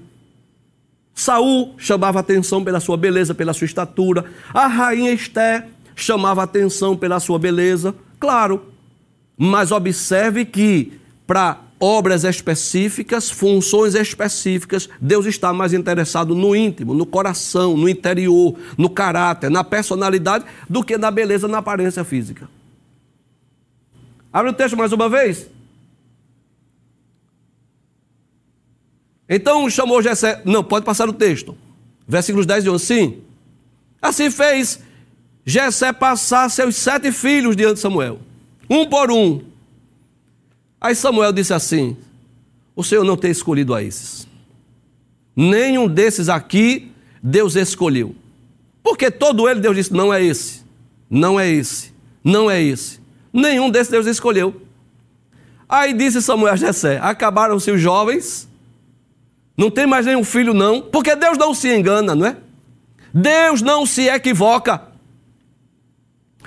Saul 1.15 1.75
chamava 1.77 2.19
atenção 2.19 2.63
pela 2.63 2.79
sua 2.79 2.97
beleza, 2.97 3.33
pela 3.33 3.53
sua 3.53 3.65
estatura. 3.65 4.25
A 4.53 4.67
rainha 4.67 5.11
Esté 5.11 5.67
chamava 5.95 6.43
atenção 6.43 6.95
pela 6.95 7.19
sua 7.19 7.39
beleza. 7.39 7.95
Claro. 8.19 8.65
Mas 9.37 9.71
observe 9.71 10.45
que 10.45 10.93
para 11.25 11.59
obras 11.83 12.23
específicas, 12.23 13.29
funções 13.29 13.93
específicas. 13.93 14.87
Deus 15.01 15.25
está 15.25 15.51
mais 15.51 15.73
interessado 15.73 16.33
no 16.33 16.55
íntimo, 16.55 16.93
no 16.93 17.05
coração, 17.05 17.75
no 17.75 17.89
interior, 17.89 18.57
no 18.77 18.89
caráter, 18.89 19.51
na 19.51 19.65
personalidade, 19.65 20.45
do 20.69 20.81
que 20.81 20.97
na 20.97 21.11
beleza, 21.11 21.45
na 21.45 21.57
aparência 21.57 22.05
física. 22.05 22.49
Abre 24.31 24.51
o 24.51 24.53
texto 24.53 24.77
mais 24.77 24.93
uma 24.93 25.09
vez. 25.09 25.49
Então 29.27 29.69
chamou 29.69 30.01
Jessé. 30.01 30.41
Não, 30.45 30.63
pode 30.63 30.85
passar 30.85 31.09
o 31.09 31.13
texto. 31.13 31.57
Versículos 32.07 32.45
10 32.45 32.63
e 32.63 32.69
11. 32.69 32.85
Sim. 32.85 33.21
Assim 34.01 34.31
fez 34.31 34.79
Jessé 35.45 35.91
passar 35.91 36.49
seus 36.49 36.77
sete 36.77 37.11
filhos 37.11 37.57
diante 37.57 37.75
de 37.75 37.79
Samuel, 37.81 38.19
um 38.69 38.85
por 38.85 39.11
um. 39.11 39.52
Aí 40.83 40.93
Samuel 40.93 41.31
disse 41.31 41.53
assim: 41.53 41.95
O 42.75 42.83
Senhor 42.83 43.05
não 43.05 43.15
tem 43.15 43.31
escolhido 43.31 43.73
a 43.73 43.81
esses. 43.81 44.27
Nenhum 45.33 45.87
desses 45.87 46.27
aqui 46.27 46.91
Deus 47.23 47.55
escolheu. 47.55 48.13
Porque 48.83 49.09
todo 49.09 49.47
ele 49.47 49.61
Deus 49.61 49.77
disse: 49.77 49.93
Não 49.93 50.13
é 50.13 50.21
esse, 50.21 50.61
não 51.09 51.39
é 51.39 51.49
esse, 51.49 51.93
não 52.21 52.51
é 52.51 52.61
esse. 52.61 52.99
Nenhum 53.31 53.69
desses 53.69 53.89
Deus 53.89 54.05
escolheu. 54.05 54.61
Aí 55.69 55.93
disse 55.93 56.21
Samuel 56.21 56.53
a 56.53 56.57
Jessé: 56.57 56.99
Acabaram-se 57.01 57.71
os 57.71 57.79
jovens, 57.79 58.49
não 59.55 59.71
tem 59.71 59.87
mais 59.87 60.05
nenhum 60.05 60.25
filho, 60.25 60.53
não, 60.53 60.81
porque 60.81 61.15
Deus 61.15 61.37
não 61.37 61.53
se 61.53 61.73
engana, 61.73 62.13
não 62.13 62.25
é? 62.25 62.35
Deus 63.13 63.61
não 63.61 63.85
se 63.85 64.09
equivoca. 64.09 64.81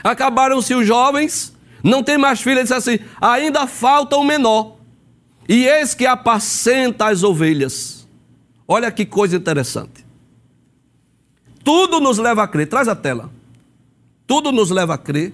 Acabaram-se 0.04 0.74
os 0.74 0.86
jovens, 0.86 1.55
não 1.86 2.02
tem 2.02 2.18
mais 2.18 2.40
filho, 2.40 2.54
ele 2.54 2.62
disse 2.62 2.74
assim: 2.74 2.98
ainda 3.20 3.66
falta 3.66 4.16
o 4.16 4.24
menor. 4.24 4.76
E 5.48 5.66
eis 5.66 5.94
que 5.94 6.04
apacenta 6.04 7.06
as 7.06 7.22
ovelhas. 7.22 8.06
Olha 8.66 8.90
que 8.90 9.06
coisa 9.06 9.36
interessante. 9.36 10.04
Tudo 11.62 12.00
nos 12.00 12.18
leva 12.18 12.42
a 12.42 12.48
crer, 12.48 12.68
traz 12.68 12.88
a 12.88 12.96
tela. 12.96 13.30
Tudo 14.26 14.50
nos 14.50 14.70
leva 14.70 14.94
a 14.94 14.98
crer 14.98 15.32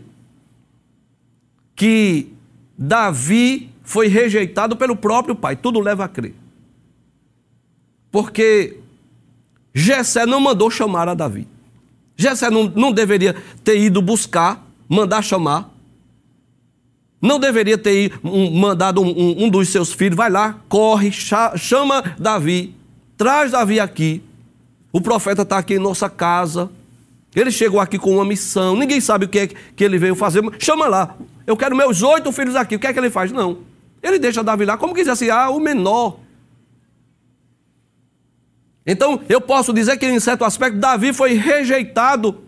que 1.74 2.30
Davi 2.76 3.70
foi 3.82 4.08
rejeitado 4.08 4.76
pelo 4.76 4.94
próprio 4.94 5.34
pai. 5.34 5.56
Tudo 5.56 5.80
leva 5.80 6.04
a 6.04 6.08
crer. 6.08 6.34
Porque 8.10 8.78
Jessé 9.74 10.26
não 10.26 10.38
mandou 10.38 10.70
chamar 10.70 11.08
a 11.08 11.14
Davi. 11.14 11.48
Jessé 12.14 12.50
não, 12.50 12.64
não 12.64 12.92
deveria 12.92 13.34
ter 13.64 13.78
ido 13.78 14.02
buscar, 14.02 14.62
mandar 14.86 15.22
chamar. 15.22 15.71
Não 17.22 17.38
deveria 17.38 17.78
ter 17.78 18.12
mandado 18.24 19.00
um, 19.00 19.44
um, 19.44 19.48
dos 19.48 19.68
seus 19.68 19.92
filhos, 19.92 20.16
vai 20.16 20.28
lá, 20.28 20.58
corre, 20.68 21.12
chama 21.12 22.02
Davi, 22.18 22.74
traz 23.16 23.52
Davi 23.52 23.78
aqui. 23.78 24.20
O 24.92 25.00
profeta 25.00 25.42
está 25.42 25.56
aqui 25.56 25.74
em 25.74 25.78
nossa 25.78 26.10
casa. 26.10 26.68
Ele 27.34 27.52
chegou 27.52 27.78
aqui 27.78 27.96
com 27.96 28.10
uma 28.10 28.24
missão, 28.24 28.76
ninguém 28.76 29.00
sabe 29.00 29.26
o 29.26 29.28
que 29.28 29.38
é 29.38 29.46
que 29.46 29.84
ele 29.84 29.98
veio 29.98 30.16
fazer. 30.16 30.42
Chama 30.58 30.88
lá, 30.88 31.16
eu 31.46 31.56
quero 31.56 31.76
meus 31.76 32.02
oito 32.02 32.32
filhos 32.32 32.56
aqui. 32.56 32.74
O 32.74 32.78
que 32.80 32.88
é 32.88 32.92
que 32.92 32.98
ele 32.98 33.08
faz? 33.08 33.30
Não. 33.30 33.58
Ele 34.02 34.18
deixa 34.18 34.42
Davi 34.42 34.64
lá, 34.64 34.76
como 34.76 34.92
diz 34.92 35.06
assim, 35.06 35.30
ah, 35.30 35.48
o 35.48 35.60
menor. 35.60 36.18
Então, 38.84 39.20
eu 39.28 39.40
posso 39.40 39.72
dizer 39.72 39.96
que, 39.96 40.06
em 40.06 40.18
certo 40.18 40.44
aspecto, 40.44 40.78
Davi 40.78 41.12
foi 41.12 41.34
rejeitado 41.34 42.42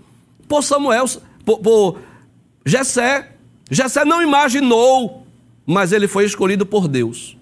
por 0.49 0.65
Samuel, 0.65 1.05
por, 1.45 1.61
por 1.61 2.01
Jessé. 2.67 3.34
Jessé 3.71 4.05
não 4.05 4.23
imaginou, 4.23 5.27
mas 5.67 5.93
ele 5.93 6.07
foi 6.07 6.25
escolhido 6.25 6.67
por 6.67 6.87
Deus. 6.87 7.37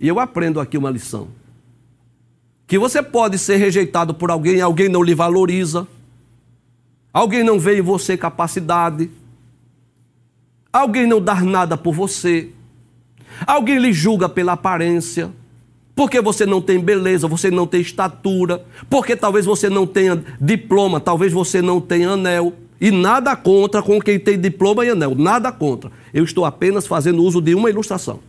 E 0.00 0.06
eu 0.08 0.18
aprendo 0.20 0.60
aqui 0.60 0.76
uma 0.76 0.90
lição. 0.90 1.28
Que 2.66 2.78
você 2.78 3.02
pode 3.02 3.38
ser 3.38 3.56
rejeitado 3.56 4.12
por 4.14 4.30
alguém, 4.30 4.60
alguém 4.60 4.88
não 4.88 5.02
lhe 5.02 5.14
valoriza, 5.14 5.86
alguém 7.12 7.42
não 7.42 7.58
vê 7.58 7.78
em 7.78 7.82
você 7.82 8.16
capacidade, 8.16 9.10
alguém 10.72 11.06
não 11.06 11.20
dá 11.20 11.40
nada 11.40 11.76
por 11.76 11.94
você, 11.94 12.50
alguém 13.46 13.78
lhe 13.78 13.92
julga 13.92 14.28
pela 14.28 14.52
aparência 14.52 15.32
porque 15.98 16.20
você 16.20 16.46
não 16.46 16.62
tem 16.62 16.78
beleza, 16.78 17.26
você 17.26 17.50
não 17.50 17.66
tem 17.66 17.80
estatura, 17.80 18.64
porque 18.88 19.16
talvez 19.16 19.44
você 19.44 19.68
não 19.68 19.84
tenha 19.84 20.24
diploma, 20.40 21.00
talvez 21.00 21.32
você 21.32 21.60
não 21.60 21.80
tenha 21.80 22.10
anel. 22.10 22.52
E 22.80 22.90
nada 22.90 23.34
contra 23.34 23.82
com 23.82 24.00
quem 24.00 24.18
tem 24.18 24.40
diploma 24.40 24.84
e 24.84 24.90
anel, 24.90 25.14
nada 25.14 25.50
contra. 25.50 25.90
Eu 26.14 26.24
estou 26.24 26.44
apenas 26.44 26.86
fazendo 26.86 27.22
uso 27.22 27.40
de 27.40 27.54
uma 27.54 27.68
ilustração. 27.68 28.20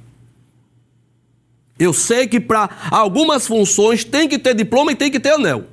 Eu 1.78 1.93
sei 1.93 2.28
que 2.28 2.39
para 2.39 2.70
algumas 2.91 3.47
funções 3.47 4.04
tem 4.04 4.28
que 4.28 4.38
ter 4.38 4.54
diploma 4.54 4.91
e 4.91 4.95
tem 4.95 5.12
que 5.12 5.20
ter 5.20 5.34
anel. 5.34 5.66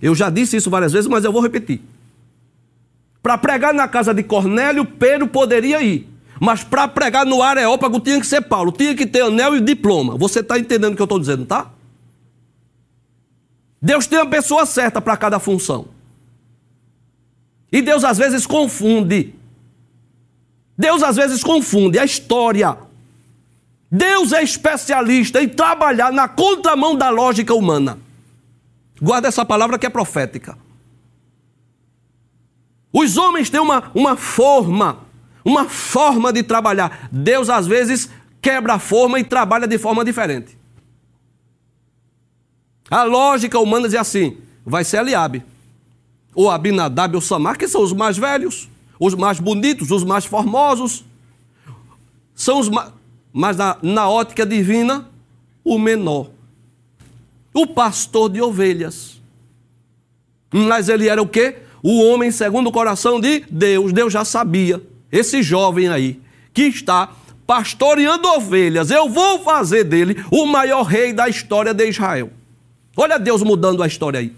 Eu 0.00 0.14
já 0.14 0.28
disse 0.30 0.56
isso 0.56 0.70
várias 0.70 0.92
vezes, 0.92 1.08
mas 1.08 1.24
eu 1.24 1.32
vou 1.32 1.42
repetir. 1.42 1.80
Para 3.22 3.38
pregar 3.38 3.74
na 3.74 3.86
casa 3.86 4.14
de 4.14 4.22
Cornélio, 4.22 4.84
Pedro 4.84 5.26
poderia 5.26 5.82
ir. 5.82 6.08
Mas 6.40 6.62
para 6.62 6.86
pregar 6.86 7.24
no 7.24 7.42
Areópago 7.42 8.00
tinha 8.00 8.20
que 8.20 8.26
ser 8.26 8.42
Paulo, 8.42 8.72
tinha 8.72 8.94
que 8.94 9.06
ter 9.06 9.22
anel 9.22 9.56
e 9.56 9.60
diploma. 9.60 10.16
Você 10.16 10.40
está 10.40 10.58
entendendo 10.58 10.92
o 10.92 10.96
que 10.96 11.02
eu 11.02 11.06
estou 11.06 11.18
dizendo, 11.18 11.46
tá? 11.46 11.70
Deus 13.80 14.06
tem 14.06 14.18
a 14.18 14.26
pessoa 14.26 14.66
certa 14.66 15.00
para 15.00 15.16
cada 15.16 15.38
função. 15.38 15.95
E 17.70 17.82
Deus 17.82 18.04
às 18.04 18.18
vezes 18.18 18.46
confunde. 18.46 19.34
Deus 20.76 21.02
às 21.02 21.16
vezes 21.16 21.42
confunde 21.42 21.98
a 21.98 22.04
história. 22.04 22.76
Deus 23.90 24.32
é 24.32 24.42
especialista 24.42 25.42
em 25.42 25.48
trabalhar 25.48 26.12
na 26.12 26.28
contramão 26.28 26.96
da 26.96 27.10
lógica 27.10 27.54
humana. 27.54 27.98
Guarda 29.00 29.28
essa 29.28 29.44
palavra 29.44 29.78
que 29.78 29.86
é 29.86 29.90
profética. 29.90 30.56
Os 32.92 33.16
homens 33.16 33.50
têm 33.50 33.60
uma, 33.60 33.90
uma 33.94 34.16
forma 34.16 35.06
uma 35.46 35.68
forma 35.68 36.32
de 36.32 36.42
trabalhar. 36.42 37.08
Deus 37.12 37.48
às 37.48 37.68
vezes 37.68 38.10
quebra 38.42 38.74
a 38.74 38.78
forma 38.80 39.20
e 39.20 39.24
trabalha 39.24 39.68
de 39.68 39.78
forma 39.78 40.04
diferente. 40.04 40.58
A 42.90 43.04
lógica 43.04 43.56
humana 43.60 43.86
diz 43.86 43.96
assim: 43.96 44.38
vai 44.64 44.82
ser 44.82 44.98
Eliabe, 44.98 45.44
ou 46.36 46.50
Abinadab 46.50 47.16
ou 47.16 47.20
Samar, 47.22 47.56
que 47.56 47.66
são 47.66 47.82
os 47.82 47.94
mais 47.94 48.18
velhos, 48.18 48.68
os 49.00 49.14
mais 49.14 49.40
bonitos, 49.40 49.90
os 49.90 50.04
mais 50.04 50.26
formosos. 50.26 51.02
São 52.34 52.60
os 52.60 52.68
mais, 52.68 52.92
mas 53.32 53.56
na, 53.56 53.78
na 53.82 54.08
ótica 54.08 54.44
divina, 54.44 55.08
o 55.64 55.78
menor. 55.78 56.28
O 57.54 57.66
pastor 57.66 58.28
de 58.28 58.42
ovelhas. 58.42 59.20
Mas 60.52 60.90
ele 60.90 61.08
era 61.08 61.22
o 61.22 61.26
quê? 61.26 61.56
O 61.82 62.04
homem 62.04 62.30
segundo 62.30 62.68
o 62.68 62.72
coração 62.72 63.18
de 63.18 63.40
Deus. 63.50 63.92
Deus 63.92 64.12
já 64.12 64.24
sabia 64.24 64.82
esse 65.10 65.42
jovem 65.42 65.88
aí, 65.88 66.20
que 66.52 66.64
está 66.64 67.10
pastoreando 67.46 68.28
ovelhas, 68.28 68.90
eu 68.90 69.08
vou 69.08 69.38
fazer 69.38 69.84
dele 69.84 70.22
o 70.30 70.44
maior 70.46 70.82
rei 70.82 71.12
da 71.12 71.28
história 71.28 71.72
de 71.72 71.88
Israel. 71.88 72.30
Olha 72.96 73.18
Deus 73.18 73.42
mudando 73.42 73.82
a 73.82 73.86
história 73.86 74.20
aí. 74.20 74.32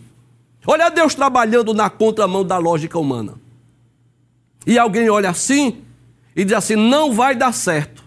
Olha 0.71 0.91
Deus 0.91 1.15
trabalhando 1.15 1.73
na 1.73 1.89
contramão 1.89 2.45
da 2.45 2.59
lógica 2.59 2.99
humana. 2.99 3.37
E 4.67 4.79
alguém 4.79 5.09
olha 5.09 5.31
assim 5.31 5.83
e 6.37 6.45
diz 6.45 6.53
assim: 6.53 6.77
não 6.77 7.11
vai 7.15 7.35
dar 7.35 7.53
certo. 7.53 8.05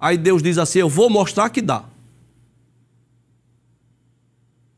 Aí 0.00 0.18
Deus 0.18 0.42
diz 0.42 0.58
assim: 0.58 0.80
eu 0.80 0.88
vou 0.88 1.08
mostrar 1.08 1.48
que 1.48 1.62
dá. 1.62 1.84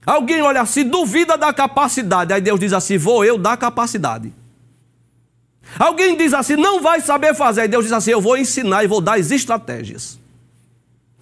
Alguém 0.04 0.42
olha 0.42 0.61
assim, 0.61 0.84
duvida 0.84 1.38
da 1.38 1.50
capacidade. 1.50 2.34
Aí 2.34 2.42
Deus 2.42 2.61
diz 2.61 2.74
assim: 2.74 2.98
vou 2.98 3.24
eu 3.24 3.38
dar 3.38 3.56
capacidade. 3.56 4.30
Alguém 5.78 6.14
diz 6.14 6.34
assim, 6.34 6.56
não 6.56 6.82
vai 6.82 7.00
saber 7.00 7.34
fazer. 7.34 7.64
E 7.64 7.68
Deus 7.68 7.84
diz 7.84 7.92
assim, 7.92 8.11
eu 8.11 8.20
vou 8.20 8.36
ensinar 8.36 8.84
e 8.84 8.86
vou 8.86 9.00
dar 9.00 9.18
as 9.18 9.30
estratégias. 9.30 10.18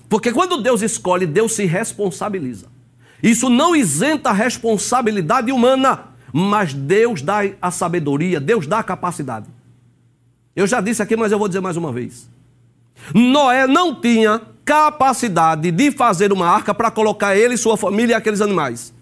Porque 0.09 0.33
quando 0.33 0.61
Deus 0.61 0.83
escolhe, 0.83 1.27
Deus 1.27 1.55
se 1.55 1.65
responsabiliza. 1.65 2.76
Isso 3.23 3.49
não 3.49 3.75
isenta 3.75 4.31
a 4.31 4.33
responsabilidade 4.33 5.51
humana, 5.51 6.09
mas 6.33 6.75
Deus 6.75 7.23
dá 7.23 7.41
a 7.61 7.71
sabedoria, 7.71 8.41
Deus 8.41 8.67
dá 8.67 8.79
a 8.79 8.85
capacidade. 8.85 9.47
Eu 10.55 10.67
já 10.67 10.81
disse 10.81 11.03
aqui, 11.03 11.17
mas 11.17 11.33
eu 11.33 11.39
vou 11.39 11.49
dizer 11.49 11.61
mais 11.61 11.77
uma 11.77 11.93
vez. 11.93 12.29
Noé 13.15 13.67
não 13.67 14.01
tinha 14.01 14.41
capacidade 14.65 15.71
de 15.71 15.93
fazer 15.93 16.33
uma 16.33 16.49
arca 16.49 16.75
para 16.75 16.91
colocar 16.91 17.37
ele, 17.37 17.57
sua 17.57 17.77
família 17.77 18.15
e 18.15 18.17
aqueles 18.17 18.41
animais. 18.41 18.93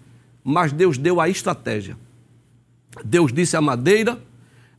Mas 0.43 0.71
Deus 0.71 0.97
deu 0.97 1.19
a 1.19 1.27
estratégia. 1.27 1.97
Deus 3.03 3.33
disse 3.33 3.57
a 3.57 3.61
madeira, 3.61 4.19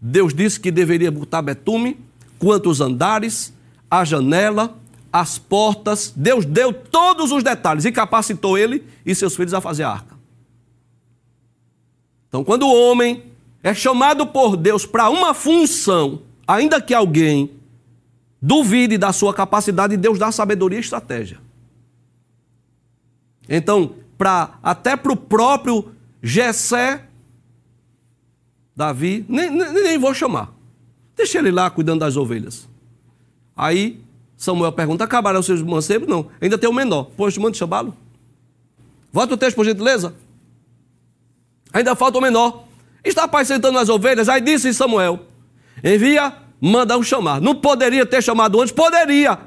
Deus 0.00 0.32
disse 0.32 0.60
que 0.60 0.70
deveria 0.70 1.10
botar 1.10 1.42
betume, 1.42 1.98
quantos 2.38 2.80
andares, 2.80 3.52
a 3.90 4.04
janela, 4.04 4.76
as 5.20 5.38
portas. 5.38 6.12
Deus 6.14 6.44
deu 6.44 6.72
todos 6.72 7.32
os 7.32 7.42
detalhes 7.42 7.84
e 7.84 7.92
capacitou 7.92 8.58
ele 8.58 8.84
e 9.04 9.14
seus 9.14 9.34
filhos 9.34 9.54
a 9.54 9.60
fazer 9.60 9.84
a 9.84 9.90
arca. 9.90 10.16
Então, 12.28 12.44
quando 12.44 12.66
o 12.66 12.90
homem 12.90 13.24
é 13.62 13.72
chamado 13.72 14.26
por 14.26 14.56
Deus 14.56 14.84
para 14.84 15.08
uma 15.08 15.32
função, 15.32 16.22
ainda 16.46 16.80
que 16.80 16.92
alguém 16.92 17.50
duvide 18.40 18.98
da 18.98 19.12
sua 19.12 19.32
capacidade 19.32 19.96
Deus 19.96 20.18
dá 20.18 20.30
sabedoria 20.30 20.78
e 20.78 20.80
estratégia. 20.80 21.38
Então, 23.48 23.94
pra, 24.18 24.58
até 24.62 24.96
para 24.96 25.12
o 25.12 25.16
próprio 25.16 25.92
Jessé, 26.22 27.04
Davi, 28.74 29.24
nem, 29.28 29.50
nem, 29.50 29.72
nem 29.72 29.98
vou 29.98 30.12
chamar. 30.12 30.52
Deixa 31.16 31.38
ele 31.38 31.50
lá 31.50 31.70
cuidando 31.70 32.00
das 32.00 32.16
ovelhas. 32.16 32.68
Aí 33.56 34.04
Samuel 34.36 34.72
pergunta: 34.72 35.04
acabaram 35.04 35.40
os 35.40 35.46
seus 35.46 35.62
mancebos? 35.62 36.08
Não, 36.08 36.28
ainda 36.40 36.58
tem 36.58 36.68
o 36.68 36.72
menor. 36.72 37.10
Pois 37.16 37.36
manda 37.38 37.56
chamá-lo. 37.56 37.96
Volta 39.12 39.34
o 39.34 39.36
texto, 39.36 39.56
por 39.56 39.64
gentileza. 39.64 40.14
Ainda 41.72 41.94
falta 41.94 42.18
o 42.18 42.20
menor. 42.20 42.64
Está 43.02 43.24
apacentando 43.24 43.78
as 43.78 43.88
ovelhas. 43.88 44.28
Aí 44.28 44.40
disse 44.40 44.74
Samuel: 44.74 45.20
envia, 45.82 46.34
manda 46.60 46.96
o 46.96 47.02
chamar. 47.02 47.40
Não 47.40 47.54
poderia 47.54 48.04
ter 48.04 48.22
chamado 48.22 48.60
antes? 48.60 48.72
Poderia. 48.72 49.38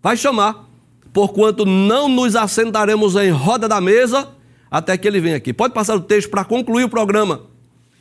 Vai 0.00 0.16
chamar. 0.16 0.68
Porquanto 1.12 1.66
não 1.66 2.08
nos 2.08 2.34
assentaremos 2.34 3.16
em 3.16 3.30
roda 3.30 3.68
da 3.68 3.80
mesa 3.80 4.28
até 4.70 4.96
que 4.96 5.06
ele 5.06 5.20
venha 5.20 5.36
aqui. 5.36 5.52
Pode 5.52 5.74
passar 5.74 5.94
o 5.96 6.00
texto 6.00 6.30
para 6.30 6.44
concluir 6.44 6.84
o 6.84 6.88
programa. 6.88 7.42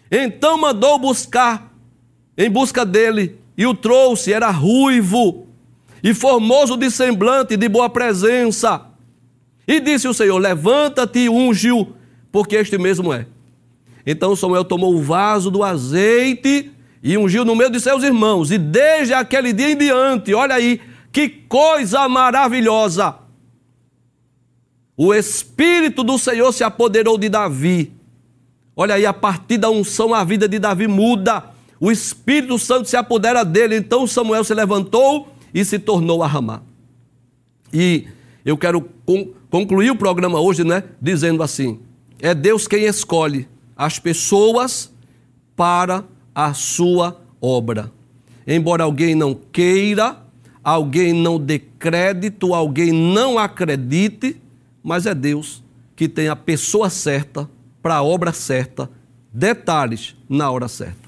Então 0.09 0.57
mandou 0.57 0.97
buscar, 0.97 1.73
em 2.37 2.49
busca 2.49 2.85
dele, 2.85 3.37
e 3.57 3.65
o 3.65 3.73
trouxe, 3.73 4.31
era 4.31 4.49
ruivo 4.49 5.50
e 6.03 6.13
formoso 6.13 6.75
de 6.75 6.89
semblante, 6.89 7.55
de 7.55 7.69
boa 7.69 7.89
presença. 7.89 8.81
E 9.67 9.79
disse 9.79 10.07
o 10.07 10.13
Senhor: 10.13 10.37
Levanta-te 10.37 11.19
e 11.19 11.29
unge-o, 11.29 11.87
porque 12.31 12.55
este 12.55 12.77
mesmo 12.77 13.13
é. 13.13 13.25
Então 14.05 14.35
Samuel 14.35 14.65
tomou 14.65 14.95
o 14.95 15.01
vaso 15.01 15.51
do 15.51 15.63
azeite 15.63 16.71
e 17.03 17.17
ungiu 17.17 17.45
no 17.45 17.55
meio 17.55 17.69
de 17.69 17.79
seus 17.79 18.03
irmãos. 18.03 18.51
E 18.51 18.57
desde 18.57 19.13
aquele 19.13 19.53
dia 19.53 19.71
em 19.71 19.77
diante, 19.77 20.33
olha 20.33 20.55
aí, 20.55 20.81
que 21.11 21.29
coisa 21.29 22.07
maravilhosa! 22.07 23.15
O 24.97 25.13
Espírito 25.13 26.03
do 26.03 26.17
Senhor 26.17 26.51
se 26.51 26.63
apoderou 26.63 27.17
de 27.17 27.29
Davi. 27.29 27.91
Olha 28.75 28.95
aí, 28.95 29.05
a 29.05 29.13
partir 29.13 29.57
da 29.57 29.69
unção, 29.69 30.13
a 30.13 30.23
vida 30.23 30.47
de 30.47 30.59
Davi 30.59 30.87
muda. 30.87 31.43
O 31.79 31.91
Espírito 31.91 32.59
Santo 32.59 32.87
se 32.87 32.95
apodera 32.95 33.43
dele. 33.43 33.75
Então 33.75 34.05
Samuel 34.05 34.43
se 34.43 34.53
levantou 34.53 35.27
e 35.53 35.63
se 35.65 35.79
tornou 35.79 36.23
a 36.23 36.27
Ramá. 36.27 36.61
E 37.73 38.07
eu 38.43 38.57
quero 38.57 38.87
concluir 39.49 39.91
o 39.91 39.95
programa 39.95 40.39
hoje, 40.39 40.63
né, 40.63 40.83
dizendo 41.01 41.43
assim: 41.43 41.79
é 42.19 42.33
Deus 42.33 42.67
quem 42.67 42.85
escolhe 42.85 43.47
as 43.75 43.99
pessoas 43.99 44.91
para 45.55 46.03
a 46.33 46.53
sua 46.53 47.19
obra. 47.39 47.91
Embora 48.45 48.83
alguém 48.83 49.15
não 49.15 49.33
queira, 49.33 50.17
alguém 50.63 51.13
não 51.13 51.39
dê 51.39 51.59
crédito, 51.59 52.53
alguém 52.53 52.91
não 52.91 53.37
acredite, 53.37 54.37
mas 54.83 55.05
é 55.05 55.13
Deus 55.13 55.63
que 55.95 56.07
tem 56.07 56.27
a 56.27 56.35
pessoa 56.35 56.89
certa 56.89 57.49
para 57.81 57.95
a 57.95 58.03
obra 58.03 58.33
certa, 58.33 58.89
detalhes 59.31 60.15
na 60.27 60.49
hora 60.49 60.67
certa. 60.67 61.00